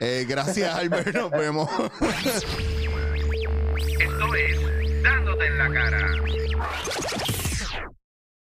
[0.00, 1.14] Eh, gracias, Albert.
[1.14, 1.70] Nos vemos.
[3.98, 6.06] Esto es Dándote en la cara.